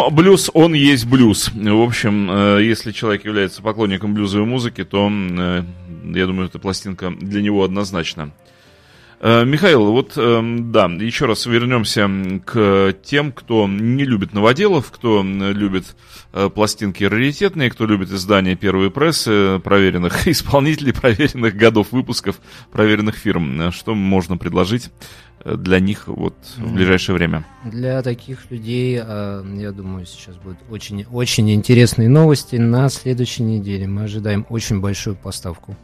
Блюз, 0.09 0.49
он 0.53 0.73
есть 0.73 1.05
блюз. 1.05 1.51
В 1.53 1.81
общем, 1.81 2.29
э, 2.31 2.63
если 2.63 2.91
человек 2.91 3.25
является 3.25 3.61
поклонником 3.61 4.13
блюзовой 4.13 4.47
музыки, 4.47 4.83
то, 4.83 5.09
э, 5.11 5.63
я 6.13 6.25
думаю, 6.25 6.47
эта 6.47 6.59
пластинка 6.59 7.11
для 7.11 7.41
него 7.41 7.63
однозначно. 7.63 8.31
Э, 9.23 9.45
Михаил, 9.45 9.91
вот 9.91 10.13
э, 10.17 10.41
да, 10.61 10.85
еще 10.87 11.25
раз 11.25 11.45
вернемся 11.45 12.09
к 12.43 12.95
тем, 13.03 13.31
кто 13.31 13.67
не 13.67 14.03
любит 14.03 14.33
новоделов, 14.33 14.89
кто 14.89 15.23
э, 15.23 15.53
любит 15.53 15.95
э, 16.33 16.49
пластинки 16.49 17.03
раритетные, 17.03 17.69
кто 17.69 17.85
любит 17.85 18.09
издания 18.11 18.55
первой 18.55 18.89
прессы, 18.89 19.59
проверенных 19.59 20.27
исполнителей, 20.27 20.91
проверенных 20.91 21.55
годов 21.55 21.91
выпусков, 21.91 22.41
проверенных 22.71 23.15
фирм. 23.15 23.61
Э, 23.61 23.71
Что 23.71 23.93
можно 23.93 24.37
предложить 24.37 24.89
э, 25.45 25.55
для 25.55 25.79
них 25.79 26.07
вот 26.07 26.33
в 26.57 26.73
ближайшее 26.73 27.15
время? 27.15 27.45
Для 27.63 28.01
таких 28.01 28.49
людей, 28.49 28.95
я 28.95 29.71
думаю, 29.71 30.07
сейчас 30.07 30.35
будут 30.37 30.57
очень, 30.71 31.05
очень 31.11 31.51
интересные 31.51 32.09
новости. 32.09 32.55
На 32.55 32.89
следующей 32.89 33.43
неделе 33.43 33.85
мы 33.85 34.05
ожидаем 34.05 34.47
очень 34.49 34.81
большую 34.81 35.15
поставку, 35.15 35.77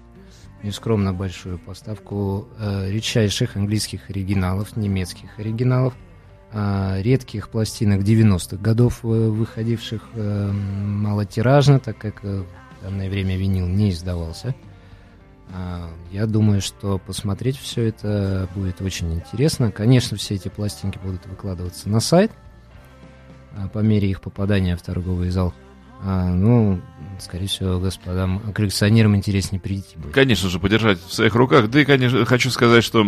нескромно 0.63 1.13
большую 1.13 1.59
поставку 1.59 2.47
э, 2.57 2.89
редчайших 2.91 3.55
английских 3.55 4.09
оригиналов, 4.09 4.75
немецких 4.75 5.39
оригиналов, 5.39 5.93
а, 6.51 6.97
редких 7.01 7.49
пластинок 7.49 8.01
90-х 8.03 8.57
годов, 8.57 9.01
э, 9.03 9.07
выходивших 9.07 10.01
э, 10.13 10.51
малотиражно, 10.51 11.79
так 11.79 11.97
как 11.97 12.23
э, 12.23 12.43
в 12.79 12.83
данное 12.83 13.09
время 13.09 13.37
винил 13.37 13.67
не 13.67 13.91
издавался. 13.91 14.55
А, 15.53 15.89
Я 16.11 16.25
думаю, 16.25 16.61
что 16.61 16.99
посмотреть 16.99 17.57
все 17.57 17.83
это 17.83 18.47
будет 18.55 18.81
очень 18.81 19.13
интересно. 19.13 19.71
Конечно, 19.71 20.15
все 20.15 20.35
эти 20.35 20.47
пластинки 20.47 20.97
будут 20.97 21.25
выкладываться 21.25 21.89
на 21.89 21.99
сайт 21.99 22.31
а, 23.55 23.67
по 23.67 23.79
мере 23.79 24.09
их 24.09 24.21
попадания 24.21 24.77
в 24.77 24.81
торговый 24.81 25.29
зал. 25.29 25.53
А, 26.03 26.25
ну, 26.33 26.79
скорее 27.19 27.47
всего, 27.47 27.79
господам 27.79 28.39
коллекционерам 28.53 29.15
интереснее 29.15 29.59
прийти 29.59 29.97
будет. 29.97 30.13
Конечно 30.13 30.49
же, 30.49 30.59
подержать 30.59 30.99
в 30.99 31.13
своих 31.13 31.33
руках. 31.35 31.69
Да 31.69 31.81
и, 31.81 31.85
конечно, 31.85 32.25
хочу 32.25 32.49
сказать, 32.51 32.83
что 32.83 33.05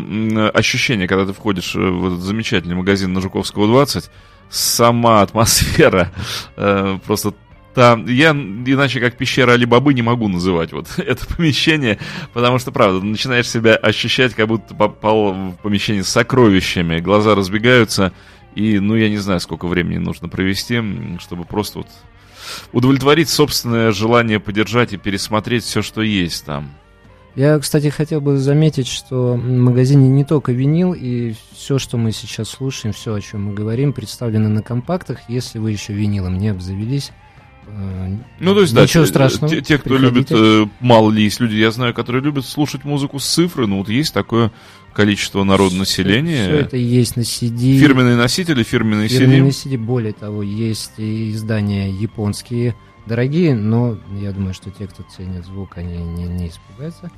ощущение, 0.54 1.08
когда 1.08 1.26
ты 1.26 1.34
входишь 1.34 1.76
э, 1.76 1.80
в 1.80 2.08
этот 2.08 2.20
замечательный 2.20 2.76
магазин 2.76 3.14
на 3.14 3.22
Жуковского 3.22 3.68
20, 3.68 4.10
сама 4.50 5.22
атмосфера 5.22 6.12
э, 6.58 6.98
просто 7.06 7.34
там, 7.76 8.08
я 8.08 8.32
иначе 8.32 9.00
как 9.00 9.16
пещера 9.16 9.52
Алибабы 9.54 9.94
не 9.94 10.02
могу 10.02 10.28
называть 10.28 10.74
вот 10.74 10.88
это 10.98 11.26
помещение, 11.28 12.00
потому 12.34 12.58
что, 12.60 12.72
правда, 12.72 13.06
начинаешь 13.06 13.48
себя 13.48 13.76
ощущать, 13.76 14.34
как 14.34 14.48
будто 14.48 14.74
попал 14.74 15.34
в 15.34 15.58
помещение 15.62 16.04
с 16.04 16.10
сокровищами, 16.10 17.00
глаза 17.00 17.36
разбегаются, 17.36 18.12
и, 18.56 18.80
ну, 18.80 18.96
я 18.96 19.10
не 19.10 19.18
знаю, 19.18 19.40
сколько 19.40 19.68
времени 19.68 20.00
нужно 20.00 20.28
провести, 20.28 20.82
чтобы 21.20 21.46
просто 21.46 21.80
вот 21.80 21.88
удовлетворить 22.72 23.30
собственное 23.30 23.92
желание 23.92 24.40
подержать 24.40 24.94
и 24.94 24.98
пересмотреть 24.98 25.64
все, 25.64 25.82
что 25.82 26.02
есть 26.02 26.46
там. 26.46 26.70
Я, 27.36 27.58
кстати, 27.60 27.90
хотел 27.90 28.20
бы 28.22 28.38
заметить, 28.38 28.88
что 28.88 29.34
в 29.34 29.44
магазине 29.48 30.10
не 30.10 30.26
только 30.26 30.52
винил, 30.52 30.94
и 30.94 31.36
все, 31.56 31.80
что 31.80 31.96
мы 31.98 32.12
сейчас 32.12 32.50
слушаем, 32.50 32.94
все, 32.94 33.14
о 33.14 33.22
чем 33.22 33.46
мы 33.46 33.54
говорим, 33.54 33.94
представлено 33.94 34.50
на 34.50 34.62
компактах. 34.64 35.20
Если 35.30 35.60
вы 35.60 35.72
еще 35.72 35.94
винилом 35.94 36.38
не 36.38 36.50
обзавелись, 36.50 37.12
э, 37.68 38.16
Ну, 38.40 38.54
то 38.56 38.62
есть, 38.62 38.74
да, 38.74 38.82
ничего 38.84 39.04
те- 39.06 39.10
страшного. 39.10 39.54
Те, 39.54 39.62
те, 39.62 39.78
кто 39.78 39.90
приходите. 39.92 40.10
любит, 40.16 40.32
э, 40.32 40.66
мало 40.82 41.12
ли 41.12 41.24
есть 41.24 41.40
люди, 41.40 41.56
я 41.56 41.72
знаю, 41.72 41.94
которые 41.94 42.22
любят 42.24 42.46
слушать 42.46 42.84
музыку 42.84 43.20
с 43.20 43.26
цифры, 43.26 43.68
ну, 43.68 43.78
вот 43.78 43.90
есть 43.90 44.14
такое 44.14 44.52
количество 44.94 45.44
народного 45.44 45.82
населения. 45.82 46.44
Все 46.44 46.56
это 46.60 46.78
есть 46.78 47.16
на 47.16 47.22
CD. 47.22 47.80
Фирменные 47.80 48.16
носители, 48.16 48.64
фирменные 48.64 49.08
Фирменные 49.08 49.52
CD. 49.52 49.72
CD, 49.72 49.78
более 49.78 50.14
того, 50.14 50.44
есть 50.44 50.94
и 50.98 51.32
издания 51.32 51.92
японские, 51.92 52.76
дорогие, 53.06 53.56
но 53.56 53.98
я 54.20 54.32
думаю, 54.32 54.54
что 54.54 54.72
те, 54.72 54.88
кто 54.88 55.04
ценит 55.04 55.46
звук, 55.46 55.78
они 55.78 55.98
не, 55.98 56.26
не 56.26 56.50
испугаются. 56.50 57.12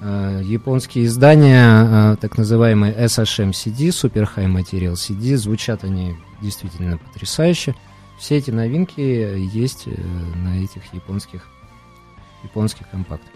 А, 0.00 0.40
Японские 0.40 1.06
издания, 1.06 1.64
а, 1.64 2.16
так 2.16 2.36
называемые 2.36 2.92
SHM 2.94 3.50
CD, 3.50 3.88
Super 3.88 4.28
High 4.36 4.52
Material 4.52 4.94
CD, 4.94 5.36
звучат 5.36 5.84
они 5.84 6.16
действительно 6.40 6.98
потрясающе. 6.98 7.74
Все 8.18 8.36
эти 8.36 8.50
новинки 8.50 9.00
есть 9.00 9.84
э, 9.86 9.90
на 10.36 10.62
этих 10.62 10.92
японских, 10.92 11.48
японских 12.44 12.88
компактах. 12.90 13.30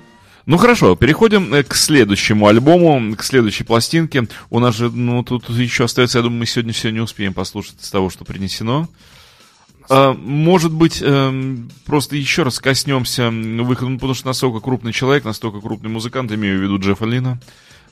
Ну 0.46 0.58
хорошо, 0.58 0.94
переходим 0.94 1.52
э, 1.52 1.64
к 1.64 1.74
следующему 1.74 2.46
альбому, 2.46 3.16
к 3.16 3.24
следующей 3.24 3.64
пластинке. 3.64 4.28
У 4.48 4.60
нас 4.60 4.76
же, 4.76 4.90
ну, 4.90 5.24
тут 5.24 5.50
еще 5.50 5.84
остается, 5.84 6.18
я 6.18 6.22
думаю, 6.22 6.38
мы 6.38 6.46
сегодня 6.46 6.72
все 6.72 6.90
не 6.90 7.00
успеем 7.00 7.34
послушать 7.34 7.82
из 7.82 7.90
того, 7.90 8.10
что 8.10 8.24
принесено. 8.24 8.88
А, 9.88 10.14
может 10.14 10.72
быть, 10.72 11.02
эм, 11.02 11.68
просто 11.84 12.14
еще 12.14 12.44
раз 12.44 12.60
коснемся 12.60 13.30
выхода, 13.30 13.90
ну, 13.90 13.96
потому 13.96 14.14
что 14.14 14.28
настолько 14.28 14.60
крупный 14.60 14.92
человек, 14.92 15.24
настолько 15.24 15.60
крупный 15.60 15.90
музыкант, 15.90 16.30
имею 16.30 16.60
в 16.60 16.62
виду 16.62 16.78
Джеффа 16.78 17.06
Лина, 17.06 17.40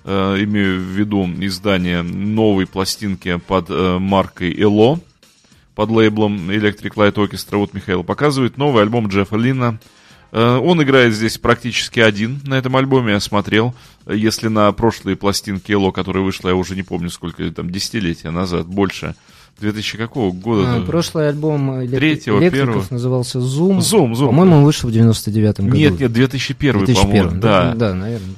э, 0.05 0.37
имею 0.45 0.79
в 0.79 0.85
виду 0.85 1.29
издание 1.41 2.03
новой 2.03 2.67
пластинки 2.67 3.37
под 3.49 3.67
э, 3.69 3.99
маркой 3.99 4.55
Эло, 4.57 5.01
под 5.75 5.91
лейблом 5.91 6.51
Electric 6.51 6.95
Light 6.95 7.15
Orchestra. 7.15 7.57
Вот 7.57 7.75
Михаил 7.75 8.05
показывает 8.05 8.59
новый 8.59 8.83
альбом 8.83 9.09
Джеффа 9.09 9.37
Лина. 9.37 9.81
Э, 10.35 10.57
Он 10.57 10.83
играет 10.83 11.15
здесь 11.15 11.39
практически 11.39 12.01
один 12.01 12.41
на 12.45 12.55
этом 12.55 12.75
альбоме, 12.77 13.13
я 13.13 13.21
смотрел. 13.21 13.73
Если 14.07 14.49
на 14.49 14.71
прошлые 14.73 15.17
пластинки 15.17 15.71
Эло, 15.73 15.93
которая 15.93 16.25
вышла, 16.25 16.49
я 16.49 16.57
уже 16.57 16.75
не 16.75 16.83
помню, 16.83 17.09
сколько 17.09 17.49
там, 17.53 17.71
десятилетия 17.71 18.31
назад, 18.31 18.67
больше, 18.67 19.15
2000 19.61 19.97
какого 19.97 20.33
года? 20.33 20.75
А, 20.77 20.81
Прошлый 20.85 21.29
альбом 21.29 21.85
электри- 21.85 21.99
Третьего, 21.99 22.41
электриков 22.41 22.69
первого. 22.69 22.87
назывался 22.91 23.39
Zoom. 23.39 23.79
Zoom, 23.79 24.13
Zoom. 24.15 24.27
По-моему, 24.27 24.57
он 24.57 24.65
вышел 24.65 24.91
в 24.91 24.93
99-м 24.93 25.67
году. 25.69 25.79
Нет, 25.79 26.01
нет, 26.01 26.13
2001, 26.13 26.79
2001, 26.85 27.23
по-моему, 27.23 27.41
да. 27.41 27.75
Да, 27.77 27.95
наверное. 27.95 28.35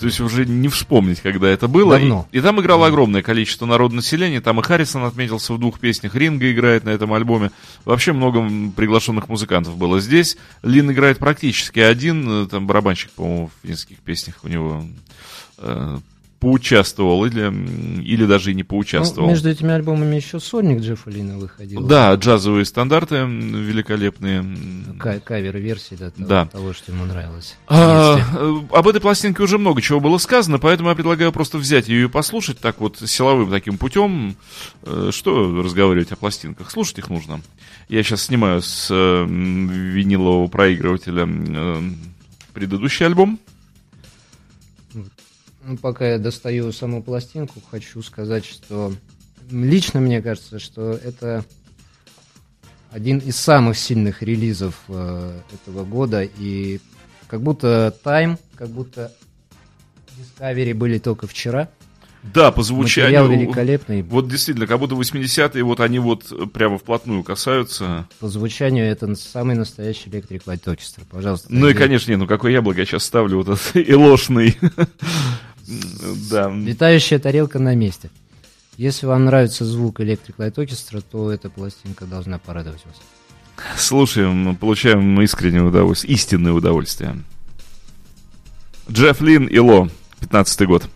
То 0.00 0.06
есть 0.06 0.18
уже 0.20 0.46
не 0.46 0.68
вспомнить, 0.68 1.20
когда 1.20 1.48
это 1.48 1.68
было. 1.68 1.98
Давно. 1.98 2.26
И, 2.32 2.38
и 2.38 2.40
там 2.40 2.60
играло 2.60 2.86
огромное 2.86 3.22
количество 3.22 3.66
народного 3.66 3.96
населения. 3.98 4.40
Там 4.40 4.58
и 4.58 4.62
Харрисон 4.62 5.04
отметился 5.04 5.52
в 5.52 5.58
двух 5.58 5.78
песнях. 5.78 6.14
Ринга 6.14 6.50
играет 6.50 6.84
на 6.84 6.90
этом 6.90 7.12
альбоме. 7.12 7.50
Вообще 7.84 8.12
много 8.12 8.42
приглашенных 8.74 9.28
музыкантов 9.28 9.76
было 9.76 10.00
здесь. 10.00 10.36
Лин 10.62 10.90
играет 10.90 11.18
практически 11.18 11.80
один. 11.80 12.44
э, 12.44 12.46
Там 12.48 12.66
барабанщик, 12.66 13.10
по-моему, 13.10 13.50
в 13.62 13.68
нескольких 13.68 13.98
песнях 13.98 14.36
у 14.42 14.48
него 14.48 14.84
э, 15.58 15.98
поучаствовал. 16.40 17.24
Или, 17.26 17.42
или 18.02 18.24
даже 18.26 18.50
и 18.50 18.54
не 18.54 18.62
Ну, 18.62 18.68
поучаствовал. 18.68 19.28
между 19.28 19.50
этими 19.50 19.70
альбомами 19.72 20.16
еще 20.16 20.40
сольник 20.40 20.80
Джеффа 20.80 21.10
Лина 21.10 21.38
выходил. 21.38 21.82
Да, 21.86 22.14
джазовые 22.14 22.64
стандарты 22.64 23.16
великолепные. 23.16 24.44
Ка- 24.98 25.20
Кавер-версии 25.20 25.94
да, 25.94 26.10
того, 26.10 26.28
Да. 26.28 26.46
того, 26.46 26.72
что 26.72 26.92
ему 26.92 27.04
нравилось. 27.04 27.56
А, 27.68 28.18
э, 28.18 28.60
об 28.72 28.88
этой 28.88 29.00
пластинке 29.00 29.42
уже 29.42 29.58
много 29.58 29.80
чего 29.82 30.00
было 30.00 30.18
сказано, 30.18 30.58
поэтому 30.58 30.88
я 30.88 30.94
предлагаю 30.94 31.30
просто 31.32 31.58
взять 31.58 31.88
ее 31.88 32.06
и 32.06 32.08
послушать 32.08 32.58
так 32.58 32.80
вот 32.80 32.98
силовым 33.04 33.50
таким 33.50 33.78
путем. 33.78 34.34
Э, 34.82 35.10
Что 35.12 35.62
разговаривать 35.62 36.10
о 36.12 36.16
пластинках? 36.16 36.70
Слушать 36.70 36.98
их 36.98 37.10
нужно. 37.10 37.40
Я 37.88 38.02
сейчас 38.02 38.22
снимаю 38.22 38.62
с 38.62 38.88
э, 38.90 39.26
винилового 39.28 40.46
проигрывателя 40.48 41.28
предыдущий 42.54 43.06
альбом. 43.06 43.38
Ну, 45.62 45.76
пока 45.76 46.08
я 46.08 46.18
достаю 46.18 46.72
саму 46.72 47.02
пластинку, 47.02 47.60
хочу 47.70 48.02
сказать, 48.02 48.44
что 48.44 48.92
лично 49.50 50.00
мне 50.00 50.22
кажется, 50.22 50.58
что 50.58 50.92
это 50.92 51.44
один 52.90 53.18
из 53.18 53.36
самых 53.36 53.78
сильных 53.78 54.22
релизов 54.22 54.74
э, 54.88 55.40
этого 55.52 55.84
года. 55.84 56.22
И 56.22 56.80
как 57.28 57.42
будто 57.42 57.94
Time, 58.04 58.38
как 58.56 58.68
будто 58.68 59.12
Discovery 60.18 60.74
были 60.74 60.98
только 60.98 61.26
вчера. 61.26 61.68
Да, 62.22 62.52
по 62.52 62.60
Материал 62.60 62.64
звучанию. 62.64 63.30
великолепный. 63.30 64.02
Вот 64.02 64.28
действительно, 64.28 64.66
как 64.66 64.78
будто 64.78 64.94
80-е, 64.94 65.62
вот 65.62 65.80
они 65.80 65.98
вот 65.98 66.30
э, 66.30 66.46
прямо 66.46 66.76
вплотную 66.76 67.22
касаются. 67.22 68.06
По 68.18 68.28
звучанию 68.28 68.84
это 68.84 69.14
самый 69.14 69.54
настоящий 69.56 70.10
Electric 70.10 70.44
Light 70.44 70.64
Orchestra. 70.64 71.02
Пожалуйста. 71.10 71.46
Ну 71.50 71.68
и, 71.68 71.74
конечно, 71.74 72.10
не, 72.10 72.16
ну 72.16 72.26
какое 72.26 72.52
яблоко 72.52 72.80
я 72.80 72.84
сейчас 72.84 73.04
ставлю, 73.04 73.38
вот 73.38 73.48
этот 73.48 73.70
илошный. 73.88 74.58
Да. 76.30 76.50
Летающая 76.50 77.18
тарелка 77.18 77.58
на 77.58 77.74
месте. 77.74 78.10
Если 78.76 79.06
вам 79.06 79.26
нравится 79.26 79.64
звук 79.64 80.00
Electric 80.00 80.36
Light 80.38 80.54
Orchestra, 80.54 81.02
то 81.02 81.30
эта 81.30 81.50
пластинка 81.50 82.06
должна 82.06 82.38
порадовать 82.38 82.80
вас. 82.86 82.96
Слушаем, 83.76 84.56
получаем 84.56 85.20
искреннее 85.20 85.62
удовольствие, 85.62 86.14
истинное 86.14 86.52
удовольствие. 86.52 87.22
Джефф 88.90 89.20
Лин 89.20 89.46
и 89.46 89.58
Ло, 89.58 89.88
15 90.20 90.66
год. 90.66 90.88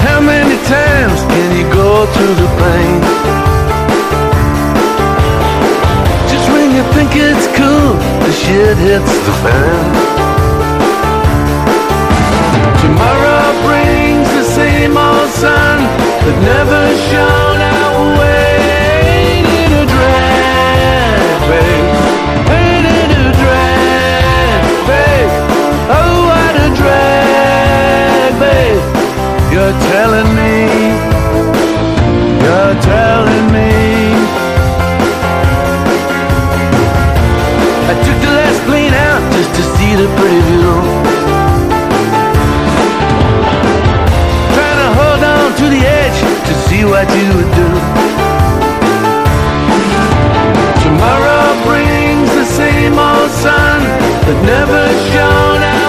How 0.00 0.20
many 0.20 0.56
times 0.66 1.20
can 1.32 1.56
you 1.56 1.72
go 1.72 2.06
through 2.06 2.34
the 2.34 2.48
pain? 2.58 3.41
Think 6.94 7.10
it's 7.14 7.46
cool, 7.56 7.94
the 8.24 8.32
shit 8.32 8.76
hits 8.76 9.14
the 9.26 9.34
fan. 9.42 9.88
Tomorrow 12.82 13.44
brings 13.66 14.28
the 14.38 14.44
same 14.44 14.96
old 14.96 15.30
sun 15.42 15.78
that 16.24 16.36
never 16.52 16.82
shone 17.08 17.60
our 17.80 18.00
way. 18.20 19.40
In 19.62 19.70
a 19.82 19.84
drag 19.94 21.40
race, 21.52 22.02
in 22.60 23.10
a 23.24 23.30
drag 23.40 24.62
race. 24.92 25.36
Oh, 25.96 26.14
what 26.28 26.54
a 26.66 26.68
drag 26.80 28.30
race. 28.44 28.88
You're 29.52 29.76
telling 29.92 30.30
me, 30.40 30.54
you're 32.44 32.76
telling 32.82 33.46
me. 33.52 33.71
I 37.90 37.94
took 38.06 38.18
the 38.26 38.32
last 38.38 38.60
plane 38.68 38.94
out 38.94 39.22
just 39.32 39.50
to 39.58 39.62
see 39.74 39.92
the 40.00 40.08
pretty 40.16 40.40
view. 40.48 40.72
Trying 44.54 44.80
to 44.84 44.90
hold 44.98 45.22
on 45.34 45.46
to 45.60 45.66
the 45.74 45.82
edge 46.00 46.18
to 46.48 46.54
see 46.66 46.82
what 46.84 47.06
you 47.18 47.26
would 47.36 47.50
do. 47.62 47.68
Tomorrow 50.84 51.44
brings 51.66 52.28
the 52.40 52.46
same 52.60 52.94
old 52.98 53.30
sun 53.44 53.78
that 54.26 54.38
never 54.46 54.82
shone 55.10 55.62
our 55.62 55.81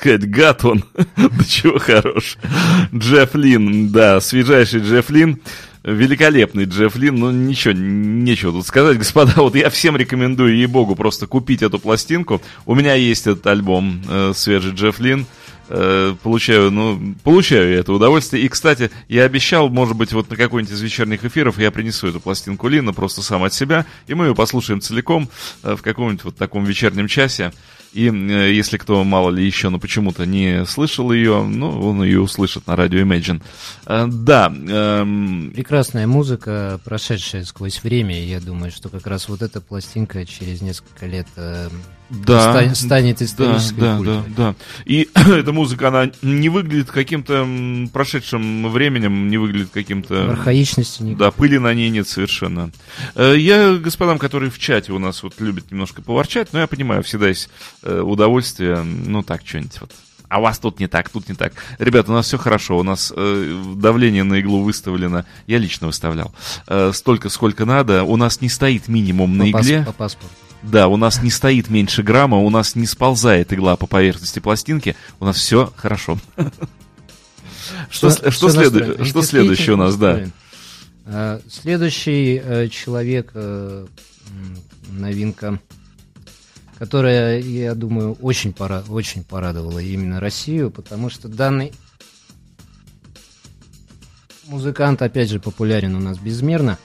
сказать, 0.00 0.28
гад 0.30 0.64
он. 0.64 0.84
Да 1.16 1.44
чего 1.46 1.78
хорош. 1.78 2.38
Джефф 2.94 3.34
Лин, 3.34 3.90
да, 3.90 4.20
свежайший 4.20 4.80
Джефф 4.80 5.10
Лин. 5.10 5.40
Великолепный 5.82 6.64
Джефф 6.64 6.94
Лин, 6.96 7.16
ну 7.16 7.30
ничего, 7.30 7.72
нечего 7.72 8.52
тут 8.52 8.66
сказать, 8.66 8.98
господа, 8.98 9.32
вот 9.36 9.54
я 9.54 9.70
всем 9.70 9.96
рекомендую, 9.96 10.56
ей-богу, 10.56 10.94
просто 10.94 11.26
купить 11.26 11.62
эту 11.62 11.78
пластинку. 11.78 12.42
У 12.66 12.74
меня 12.74 12.94
есть 12.94 13.26
этот 13.26 13.46
альбом 13.46 14.02
э, 14.06 14.32
свежий 14.34 14.74
Джефф 14.74 15.00
Лин, 15.00 15.26
э, 15.70 16.14
получаю, 16.22 16.70
ну, 16.70 17.14
получаю 17.24 17.72
я 17.72 17.78
это 17.78 17.94
удовольствие. 17.94 18.44
И, 18.44 18.48
кстати, 18.48 18.90
я 19.08 19.24
обещал, 19.24 19.70
может 19.70 19.96
быть, 19.96 20.12
вот 20.12 20.28
на 20.28 20.36
какой-нибудь 20.36 20.74
из 20.74 20.82
вечерних 20.82 21.24
эфиров 21.24 21.58
я 21.58 21.70
принесу 21.70 22.08
эту 22.08 22.20
пластинку 22.20 22.68
Лина 22.68 22.92
просто 22.92 23.22
сам 23.22 23.42
от 23.44 23.54
себя, 23.54 23.86
и 24.06 24.12
мы 24.12 24.26
ее 24.26 24.34
послушаем 24.34 24.82
целиком 24.82 25.30
э, 25.62 25.76
в 25.76 25.82
каком-нибудь 25.82 26.24
вот 26.24 26.36
таком 26.36 26.64
вечернем 26.64 27.08
часе. 27.08 27.52
И 27.92 28.08
э, 28.08 28.52
если 28.52 28.76
кто, 28.76 29.02
мало 29.04 29.30
ли, 29.30 29.44
еще, 29.44 29.68
но 29.68 29.78
почему-то 29.78 30.24
не 30.24 30.64
слышал 30.64 31.12
ее, 31.12 31.42
ну, 31.42 31.80
он 31.80 32.02
ее 32.02 32.20
услышит 32.20 32.66
на 32.66 32.76
радио 32.76 33.00
Imagine. 33.00 33.42
Э, 33.86 34.06
да. 34.06 34.46
эм, 34.46 35.52
Прекрасная 35.54 36.06
музыка, 36.06 36.80
прошедшая 36.84 37.44
сквозь 37.44 37.82
время. 37.82 38.22
Я 38.24 38.40
думаю, 38.40 38.70
что 38.70 38.88
как 38.88 39.06
раз 39.06 39.28
вот 39.28 39.42
эта 39.42 39.60
пластинка 39.60 40.24
через 40.24 40.62
несколько 40.62 41.06
лет 41.06 41.26
э, 41.36 41.68
да, 42.10 42.64
ста- 42.66 42.74
станет 42.74 43.18
да, 43.18 43.24
исторической 43.24 43.80
да, 43.80 43.96
культовой. 43.96 44.22
да, 44.28 44.34
да. 44.36 44.54
И 44.84 45.08
эта 45.14 45.52
музыка, 45.52 45.88
она 45.88 46.10
не 46.22 46.48
выглядит 46.48 46.90
каким-то 46.90 47.46
прошедшим 47.92 48.70
временем, 48.70 49.28
не 49.28 49.38
выглядит 49.38 49.70
каким-то... 49.72 50.30
Архаичности 50.32 51.02
никакой. 51.02 51.18
Да, 51.26 51.30
пыли 51.30 51.58
на 51.58 51.72
ней 51.74 51.90
нет 51.90 52.08
совершенно. 52.08 52.70
Э, 53.14 53.34
Я 53.36 53.74
господам, 53.74 54.18
которые 54.18 54.50
в 54.50 54.58
чате 54.58 54.92
у 54.92 54.98
нас 54.98 55.22
вот 55.22 55.34
любят 55.40 55.70
немножко 55.70 56.02
поворчать, 56.02 56.48
но 56.52 56.60
я 56.60 56.66
понимаю, 56.66 57.02
всегда 57.02 57.28
есть 57.28 57.48
э, 57.82 58.00
удовольствие, 58.00 58.82
ну 58.82 59.22
так, 59.22 59.42
что-нибудь 59.46 59.80
вот. 59.80 59.92
А 60.28 60.38
у 60.38 60.42
вас 60.42 60.60
тут 60.60 60.78
не 60.78 60.86
так, 60.86 61.08
тут 61.08 61.28
не 61.28 61.34
так. 61.34 61.52
Ребята, 61.80 62.12
у 62.12 62.14
нас 62.14 62.26
все 62.26 62.38
хорошо, 62.38 62.78
у 62.78 62.84
нас 62.84 63.12
э, 63.16 63.62
давление 63.76 64.22
на 64.22 64.38
иглу 64.38 64.62
выставлено, 64.62 65.24
я 65.48 65.58
лично 65.58 65.88
выставлял, 65.88 66.32
э, 66.68 66.92
столько, 66.94 67.28
сколько 67.30 67.64
надо. 67.64 68.04
У 68.04 68.16
нас 68.16 68.40
не 68.40 68.48
стоит 68.48 68.86
минимум 68.86 69.36
на 69.36 69.46
По 69.46 69.50
пас- 69.58 69.66
игле. 69.66 69.82
по 69.84 69.92
паспорту. 69.92 70.32
Да, 70.62 70.88
у 70.88 70.96
нас 70.96 71.22
не 71.22 71.30
стоит 71.30 71.70
меньше 71.70 72.02
грамма, 72.02 72.38
у 72.38 72.50
нас 72.50 72.74
не 72.74 72.86
сползает 72.86 73.52
игла 73.52 73.76
по 73.76 73.86
поверхности 73.86 74.40
пластинки, 74.40 74.94
у 75.18 75.24
нас 75.24 75.36
все 75.36 75.72
хорошо. 75.76 76.18
Что, 77.88 78.10
что, 78.30 78.50
следует- 78.50 78.88
настроено. 78.88 79.04
что 79.04 79.22
следующее 79.22 79.74
у 79.74 79.78
нас, 79.78 79.96
да? 79.96 80.08
настроен. 80.08 80.32
А, 81.06 81.40
Следующий 81.48 82.40
э, 82.42 82.68
человек, 82.68 83.30
э, 83.34 83.86
новинка, 84.88 85.60
которая, 86.78 87.40
я 87.40 87.74
думаю, 87.74 88.14
очень, 88.20 88.52
пора, 88.52 88.82
очень 88.88 89.24
порадовала 89.24 89.78
именно 89.78 90.20
Россию, 90.20 90.70
потому 90.70 91.10
что 91.10 91.28
данный 91.28 91.72
музыкант, 94.46 95.00
опять 95.02 95.30
же, 95.30 95.40
популярен 95.40 95.94
у 95.94 96.00
нас 96.00 96.18
безмерно. 96.18 96.78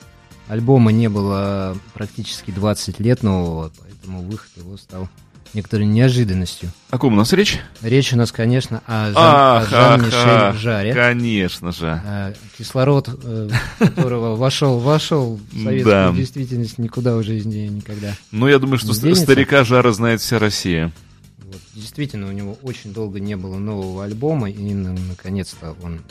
Альбома 0.48 0.92
не 0.92 1.10
было 1.10 1.78
практически 1.94 2.52
20 2.52 3.00
лет 3.00 3.24
нового, 3.24 3.72
поэтому 3.80 4.22
выход 4.22 4.50
его 4.58 4.78
стал 4.78 5.10
некоторой 5.54 5.86
неожиданностью. 5.86 6.70
О 6.90 6.98
ком 6.98 7.14
у 7.14 7.16
нас 7.16 7.32
речь? 7.34 7.60
Речь 7.82 8.12
у 8.14 8.18
нас, 8.18 8.32
конечно, 8.32 8.82
о, 8.86 9.06
Жан, 9.08 9.14
Ах, 9.16 9.68
о 9.68 9.70
Жан-Мишель 9.70 10.20
ах, 10.20 10.56
Жаре. 10.58 10.94
Конечно 10.94 11.72
же. 11.72 12.02
А, 12.06 12.34
кислород, 12.58 13.10
э, 13.24 13.50
которого 13.80 14.36
вошел, 14.36 14.80
вошел 14.80 15.40
в 15.52 15.64
советскую 15.64 15.84
Да. 15.84 16.12
действительность, 16.12 16.78
никуда 16.78 17.16
уже 17.16 17.38
из 17.38 17.46
нее 17.46 17.70
никогда. 17.70 18.14
Ну, 18.32 18.48
я 18.48 18.60
думаю, 18.60 18.78
что 18.80 18.94
денется? 18.94 19.24
старика 19.24 19.64
Жара 19.64 19.92
знает 19.94 20.20
вся 20.22 20.40
Россия. 20.40 20.92
Вот. 21.40 21.62
Действительно, 21.74 22.28
у 22.28 22.32
него 22.32 22.58
очень 22.62 22.92
долго 22.94 23.20
не 23.22 23.36
было 23.38 23.58
нового 23.58 24.04
альбома, 24.04 24.50
и 24.50 24.74
на- 24.74 24.94
наконец-то 24.94 25.76
он 25.82 26.02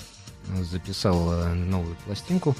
э, 0.49 0.64
записал 0.64 1.32
э, 1.32 1.53
новую 1.55 1.97
пластинку. 2.07 2.57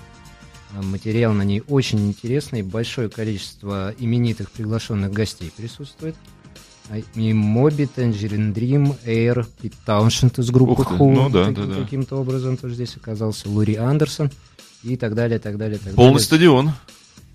А 0.77 0.83
Материал 0.83 1.33
на 1.33 1.43
ней 1.43 1.63
очень 1.69 2.09
интересный, 2.09 2.63
большое 2.63 3.09
количество 3.09 3.95
именитых 3.99 4.51
приглашенных 4.51 5.13
гостей 5.13 5.53
присутствует. 5.57 6.17
А, 6.91 6.99
И 6.99 7.33
Моби, 7.33 7.85
Tangerine 7.85 8.53
Dream, 8.53 8.97
Air, 9.07 9.47
Пит 9.63 9.75
Тауншенд 9.87 10.39
из 10.39 10.51
группы 10.51 10.83
Ух 10.83 10.89
ты, 10.89 10.95
Who 10.95 11.15
ну 11.15 11.31
да, 11.31 11.45
таки- 11.47 11.57
да, 11.61 11.67
да. 11.67 11.83
каким-то 11.83 12.17
образом 12.17 12.57
тоже 12.57 12.75
здесь 12.75 12.97
оказался, 12.97 13.49
Лури 13.49 13.77
Андерсон 13.77 14.31
и 14.83 14.97
так 14.97 15.15
далее, 15.15 15.39
так 15.39 15.57
далее, 15.57 15.79
так 15.79 15.95
Полный 15.95 16.13
далее. 16.15 16.25
стадион 16.27 16.73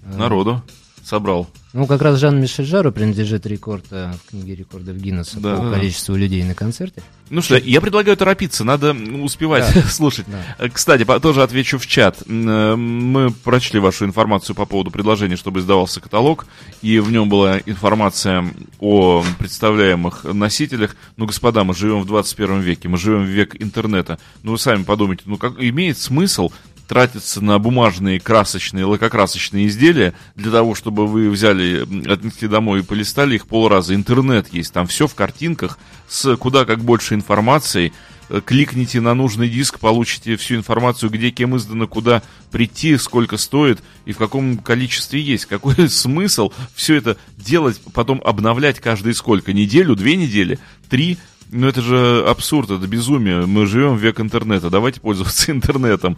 А, 0.05 0.17
народу 0.17 0.61
собрал. 1.03 1.49
Ну, 1.71 1.85
как 1.85 2.01
раз 2.01 2.19
Жан-Мишель 2.19 2.65
Жару 2.65 2.91
принадлежит 2.91 3.45
рекорд 3.45 3.85
э, 3.91 4.11
в 4.25 4.29
книге 4.31 4.55
рекордов 4.55 4.97
Гиннесса 4.97 5.39
Да, 5.39 5.55
по 5.55 5.61
да, 5.63 5.69
да. 5.69 5.75
количеству 5.77 6.15
людей 6.15 6.43
на 6.43 6.55
концерте. 6.55 7.03
Ну 7.29 7.43
что, 7.43 7.57
я 7.57 7.79
предлагаю 7.79 8.17
торопиться, 8.17 8.63
надо 8.63 8.87
м, 8.87 9.21
успевать 9.21 9.71
Да. 9.75 9.83
слушать. 9.87 10.25
Да. 10.27 10.41
Э, 10.65 10.69
Кстати, 10.69 11.05
тоже 11.21 11.43
отвечу 11.43 11.77
в 11.77 11.85
чат. 11.85 12.23
Э, 12.27 12.75
Мы 12.75 13.29
прочли 13.29 13.79
вашу 13.79 14.05
информацию 14.05 14.55
по 14.55 14.65
поводу 14.65 14.89
предложения, 14.89 15.35
чтобы 15.35 15.59
издавался 15.59 15.99
каталог, 16.01 16.47
и 16.81 16.97
в 16.97 17.11
нем 17.11 17.29
была 17.29 17.59
информация 17.59 18.45
о 18.79 19.23
представляемых 19.37 20.23
носителях. 20.23 20.95
Ну, 21.17 21.27
господа, 21.27 21.63
мы 21.63 21.75
живем 21.75 22.01
в 22.01 22.05
21 22.07 22.61
веке, 22.61 22.87
мы 22.89 22.97
живем 22.97 23.25
в 23.25 23.29
век 23.29 23.55
интернета. 23.61 24.17
Ну, 24.41 24.53
вы 24.53 24.57
сами 24.57 24.81
подумайте, 24.83 25.21
ну, 25.25 25.37
как 25.37 25.53
имеет 25.59 25.99
смысл 25.99 26.49
тратиться 26.89 27.39
на 27.39 27.59
бумажные 27.59 28.19
красочные, 28.19 28.83
лакокрасочные 28.83 29.67
изделия 29.67 30.15
для 30.35 30.51
того, 30.51 30.73
чтобы 30.73 31.05
вы 31.05 31.29
взяли, 31.29 31.83
отнесли 32.11 32.47
домой 32.47 32.79
и 32.79 32.83
полистали 32.83 33.35
их 33.35 33.45
полраза. 33.45 33.93
Интернет 33.93 34.51
есть, 34.51 34.73
там 34.73 34.87
все 34.87 35.05
в 35.05 35.13
картинках, 35.13 35.77
с 36.07 36.35
куда 36.35 36.65
как 36.65 36.79
больше 36.79 37.13
информации. 37.13 37.93
Э, 38.29 38.41
Кликните 38.43 39.01
на 39.01 39.13
нужный 39.13 39.49
диск, 39.49 39.77
получите 39.77 40.35
всю 40.35 40.55
информацию, 40.55 41.11
где 41.11 41.29
кем 41.29 41.55
издано, 41.55 41.87
куда 41.87 42.23
прийти, 42.49 42.97
сколько 42.97 43.37
стоит 43.37 43.83
и 44.05 44.11
в 44.11 44.17
каком 44.17 44.57
количестве 44.57 45.21
есть. 45.21 45.45
Какой 45.49 45.89
смысл 45.89 46.51
все 46.73 46.95
это 46.95 47.17
делать, 47.37 47.79
потом 47.93 48.19
обновлять 48.25 48.79
каждые 48.79 49.13
сколько? 49.13 49.53
Неделю, 49.53 49.95
две 49.95 50.15
недели, 50.15 50.57
три? 50.89 51.19
Ну 51.51 51.67
это 51.67 51.81
же 51.81 52.25
абсурд, 52.27 52.71
это 52.71 52.87
безумие. 52.87 53.45
Мы 53.45 53.67
живем 53.67 53.95
в 53.95 54.01
век 54.01 54.19
интернета, 54.19 54.71
давайте 54.71 55.01
пользоваться 55.01 55.51
интернетом. 55.51 56.17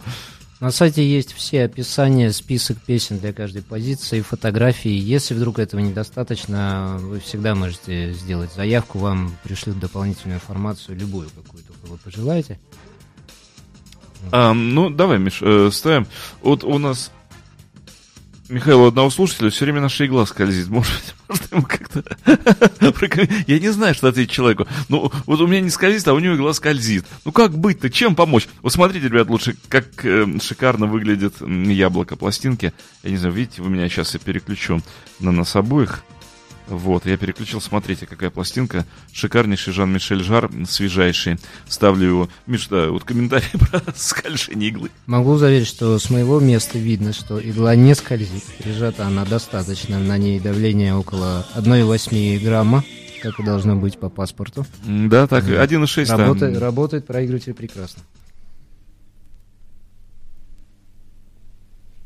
На 0.62 0.70
сайте 0.70 1.04
есть 1.04 1.32
все 1.32 1.64
описания, 1.64 2.30
список 2.30 2.78
песен 2.80 3.18
для 3.18 3.32
каждой 3.32 3.62
позиции, 3.62 4.20
фотографии. 4.20 4.92
Если 4.92 5.34
вдруг 5.34 5.58
этого 5.58 5.80
недостаточно, 5.80 6.98
вы 7.00 7.18
всегда 7.18 7.56
можете 7.56 8.12
сделать 8.12 8.52
заявку, 8.54 9.00
вам 9.00 9.36
пришлют 9.42 9.80
дополнительную 9.80 10.36
информацию, 10.36 10.96
любую 10.96 11.30
какую 11.30 11.64
только 11.64 11.86
вы 11.86 11.98
пожелаете. 11.98 12.60
А, 14.30 14.52
ну, 14.52 14.88
давай, 14.88 15.18
Миш, 15.18 15.40
э, 15.42 15.68
ставим. 15.72 16.06
Вот 16.42 16.62
у 16.62 16.78
нас 16.78 17.10
Михаил, 18.52 18.82
у 18.82 18.86
одного 18.88 19.08
слушателя 19.08 19.48
все 19.48 19.64
время 19.64 19.80
наша 19.80 20.04
игла 20.06 20.26
скользит. 20.26 20.68
Может, 20.68 20.92
быть, 20.92 21.14
может 21.28 21.52
ему 21.52 21.62
как-то... 21.62 22.04
Я 23.46 23.58
не 23.58 23.70
знаю, 23.70 23.94
что 23.94 24.08
ответить 24.08 24.30
человеку. 24.30 24.66
Ну, 24.90 25.10
вот 25.24 25.40
у 25.40 25.46
меня 25.46 25.62
не 25.62 25.70
скользит, 25.70 26.06
а 26.06 26.12
у 26.12 26.18
него 26.18 26.36
игла 26.36 26.52
скользит. 26.52 27.06
Ну, 27.24 27.32
как 27.32 27.56
быть-то? 27.56 27.88
Чем 27.88 28.14
помочь? 28.14 28.48
Вот 28.60 28.70
смотрите, 28.70 29.08
ребят, 29.08 29.30
лучше, 29.30 29.56
как 29.70 30.04
э, 30.04 30.26
шикарно 30.42 30.86
выглядит 30.86 31.36
яблоко 31.40 32.14
пластинки. 32.16 32.74
Я 33.02 33.10
не 33.10 33.16
знаю, 33.16 33.34
видите, 33.34 33.62
вы 33.62 33.70
меня 33.70 33.88
сейчас 33.88 34.12
я 34.12 34.20
переключу 34.20 34.82
на 35.18 35.32
нас 35.32 35.56
обоих. 35.56 36.04
Вот, 36.68 37.06
я 37.06 37.16
переключил, 37.16 37.60
смотрите, 37.60 38.06
какая 38.06 38.30
пластинка. 38.30 38.86
Шикарнейший 39.12 39.72
Жан-Мишель 39.72 40.22
Жар, 40.22 40.50
свежайший. 40.66 41.36
Ставлю 41.68 42.06
его. 42.06 42.28
Миш, 42.46 42.68
да, 42.68 42.88
вот 42.88 43.04
комментарий 43.04 43.48
про 43.52 43.82
скольжение 43.94 44.70
иглы. 44.70 44.90
Могу 45.06 45.36
заверить, 45.36 45.66
что 45.66 45.98
с 45.98 46.08
моего 46.10 46.40
места 46.40 46.78
видно, 46.78 47.12
что 47.12 47.40
игла 47.40 47.74
не 47.74 47.94
скользит. 47.94 48.44
Прижата 48.58 49.06
она 49.06 49.24
достаточно, 49.24 49.98
на 49.98 50.16
ней 50.18 50.40
давление 50.40 50.94
около 50.94 51.46
1,8 51.56 52.38
грамма, 52.44 52.84
как 53.22 53.38
и 53.40 53.42
должно 53.42 53.76
быть 53.76 53.98
по 53.98 54.08
паспорту. 54.08 54.64
Да, 54.84 55.26
так, 55.26 55.44
1,6 55.44 56.06
да. 56.06 56.16
Работает, 56.16 56.58
работает 56.58 57.06
проигрыватель 57.06 57.54
прекрасно. 57.54 58.02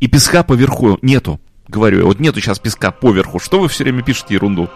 И 0.01 0.09
песка 0.09 0.43
поверху 0.43 0.99
нету. 1.03 1.41
Говорю 1.69 1.99
я, 1.99 2.05
вот 2.05 2.21
нету 2.21 2.41
сейчас 2.41 2.59
песка 2.59 2.91
поверху. 2.91 3.39
Что 3.39 3.61
вы 3.61 3.69
все 3.69 3.85
время 3.85 4.03
пишете 4.03 4.35
ерунду? 4.35 4.69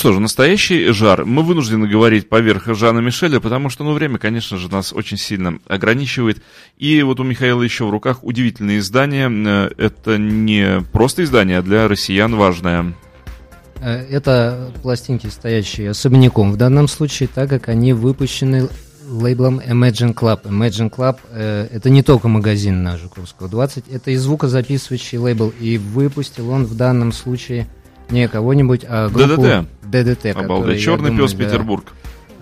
Что 0.00 0.14
же, 0.14 0.20
настоящий 0.20 0.92
жар. 0.92 1.26
Мы 1.26 1.42
вынуждены 1.42 1.86
говорить 1.86 2.30
поверх 2.30 2.74
Жана 2.74 3.00
Мишеля, 3.00 3.38
потому 3.38 3.68
что, 3.68 3.84
ну, 3.84 3.92
время, 3.92 4.16
конечно 4.16 4.56
же, 4.56 4.70
нас 4.70 4.94
очень 4.94 5.18
сильно 5.18 5.58
ограничивает. 5.68 6.42
И 6.78 7.02
вот 7.02 7.20
у 7.20 7.22
Михаила 7.22 7.62
еще 7.62 7.84
в 7.84 7.90
руках 7.90 8.24
удивительное 8.24 8.78
издание. 8.78 9.30
Э, 9.30 9.70
это 9.76 10.16
не 10.16 10.80
просто 10.92 11.22
издание, 11.22 11.58
а 11.58 11.62
для 11.62 11.86
россиян 11.86 12.34
важное. 12.34 12.94
Э, 13.82 14.06
это 14.08 14.72
пластинки, 14.80 15.26
стоящие 15.26 15.90
особняком 15.90 16.52
в 16.52 16.56
данном 16.56 16.88
случае, 16.88 17.28
так 17.28 17.50
как 17.50 17.68
они 17.68 17.92
выпущены 17.92 18.70
лейблом 19.06 19.60
Imagine 19.60 20.14
Club. 20.14 20.44
Imagine 20.44 20.90
Club 20.90 21.18
э, 21.30 21.68
это 21.70 21.90
не 21.90 22.02
только 22.02 22.28
магазин 22.28 22.82
на 22.82 22.96
Жуковского 22.96 23.50
20, 23.50 23.84
это 23.92 24.10
и 24.12 24.16
звукозаписывающий 24.16 25.18
лейбл, 25.18 25.52
и 25.60 25.76
выпустил 25.76 26.48
он 26.48 26.64
в 26.64 26.74
данном 26.74 27.12
случае 27.12 27.66
не 28.10 28.28
кого-нибудь, 28.28 28.84
а 28.88 29.08
группу 29.08 29.42
ДДТ. 29.42 29.66
ДДТ. 29.82 30.26
Обалдеть. 30.36 30.82
Черный 30.82 31.10
думаю, 31.10 31.26
пес 31.28 31.34
для- 31.36 31.46
Петербург. 31.46 31.84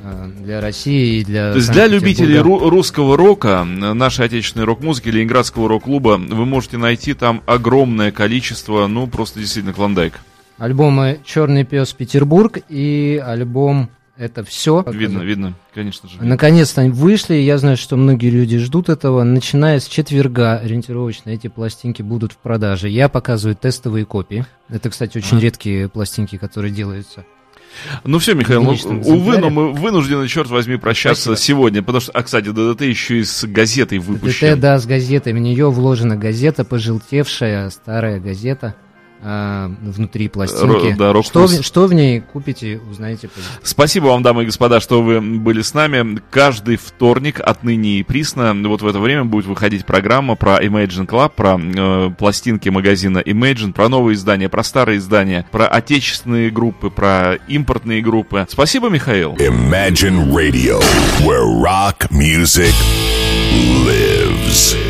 э, 0.04 0.30
Для 0.44 0.60
России 0.60 1.20
и 1.20 1.24
для 1.24 1.50
То 1.52 1.56
есть 1.58 1.70
для 1.72 1.86
любителей 1.86 2.36
ру- 2.38 2.68
русского 2.68 3.16
рока, 3.16 3.66
э, 3.68 3.92
нашей 3.94 4.26
отечественной 4.26 4.64
рок-музыки, 4.66 5.08
Ленинградского 5.08 5.68
рок-клуба, 5.68 6.18
вы 6.18 6.46
можете 6.46 6.78
найти 6.78 7.14
там 7.14 7.42
огромное 7.46 8.10
количество, 8.12 8.86
ну, 8.86 9.06
просто 9.06 9.38
действительно 9.40 9.74
клондайк. 9.74 10.20
Альбомы 10.58 11.20
Черный 11.24 11.64
пес 11.64 11.92
Петербург 11.92 12.58
и 12.68 13.22
альбом 13.24 13.90
Это 14.18 14.42
все. 14.42 14.84
Видно, 14.88 15.20
видно, 15.22 15.54
конечно 15.72 16.08
же. 16.08 16.16
Наконец-то 16.20 16.80
они 16.80 16.90
вышли, 16.90 17.34
я 17.34 17.56
знаю, 17.56 17.76
что 17.76 17.96
многие 17.96 18.30
люди 18.30 18.58
ждут 18.58 18.88
этого. 18.88 19.22
Начиная 19.22 19.78
с 19.78 19.86
четверга 19.86 20.58
ориентировочно 20.58 21.30
эти 21.30 21.46
пластинки 21.46 22.02
будут 22.02 22.32
в 22.32 22.38
продаже. 22.38 22.88
Я 22.88 23.08
показываю 23.08 23.54
тестовые 23.54 24.04
копии. 24.04 24.44
Это, 24.68 24.90
кстати, 24.90 25.18
очень 25.18 25.36
А. 25.36 25.40
редкие 25.40 25.88
пластинки, 25.88 26.36
которые 26.36 26.72
делаются. 26.72 27.24
Ну 28.02 28.18
все, 28.18 28.34
Михаил, 28.34 28.62
ну, 28.64 28.70
увы, 29.04 29.38
но 29.38 29.50
мы 29.50 29.72
вынуждены, 29.72 30.26
черт 30.26 30.48
возьми, 30.50 30.76
прощаться 30.76 31.34
Спасибо. 31.36 31.36
сегодня, 31.58 31.82
потому 31.82 32.00
что, 32.00 32.10
а, 32.12 32.22
кстати, 32.24 32.48
ДДТ 32.48 32.80
еще 32.80 33.18
и 33.20 33.24
с 33.24 33.44
газетой 33.46 33.98
выпущен. 33.98 34.54
ДТ, 34.54 34.60
да, 34.60 34.78
с 34.80 34.86
газетой. 34.86 35.32
В 35.32 35.38
нее 35.38 35.70
вложена 35.70 36.16
газета, 36.16 36.64
пожелтевшая, 36.64 37.70
старая 37.70 38.18
газета 38.18 38.74
а, 39.22 39.70
внутри 39.82 40.28
пластинки. 40.28 40.92
Ро- 40.92 40.96
да, 40.96 41.12
Рок 41.12 41.24
что, 41.24 41.46
в, 41.46 41.62
что 41.62 41.86
в 41.86 41.94
ней 41.94 42.20
купите, 42.20 42.80
узнаете 42.90 43.28
позже. 43.28 43.48
Спасибо 43.62 44.06
вам, 44.06 44.22
дамы 44.22 44.44
и 44.44 44.46
господа, 44.46 44.80
что 44.80 45.02
вы 45.02 45.20
были 45.20 45.62
с 45.62 45.74
нами. 45.74 46.20
Каждый 46.30 46.76
вторник 46.76 47.40
отныне 47.40 47.98
и 47.98 48.02
присно. 48.02 48.54
Вот 48.68 48.82
в 48.82 48.86
это 48.86 48.98
время 48.98 49.24
будет 49.24 49.46
выходить 49.46 49.84
программа 49.86 50.36
про 50.36 50.62
Imagine 50.62 51.06
Club, 51.06 51.32
про 51.34 51.58
э, 51.58 52.10
пластинки 52.16 52.68
магазина 52.68 53.18
Imagine, 53.18 53.72
про 53.72 53.88
новые 53.88 54.14
издания, 54.14 54.48
про 54.48 54.62
старые 54.62 54.98
издания, 54.98 55.46
про 55.50 55.66
отечественные 55.66 56.50
группы, 56.50 56.90
про 56.90 57.34
импортные 57.48 58.02
группы. 58.02 58.46
Спасибо, 58.48 58.88
Михаил. 58.88 59.34
Imagine 59.34 60.30
Radio, 60.32 60.80
where 61.24 61.44
rock 61.44 62.08
music 62.10 62.74
lives. 63.84 64.87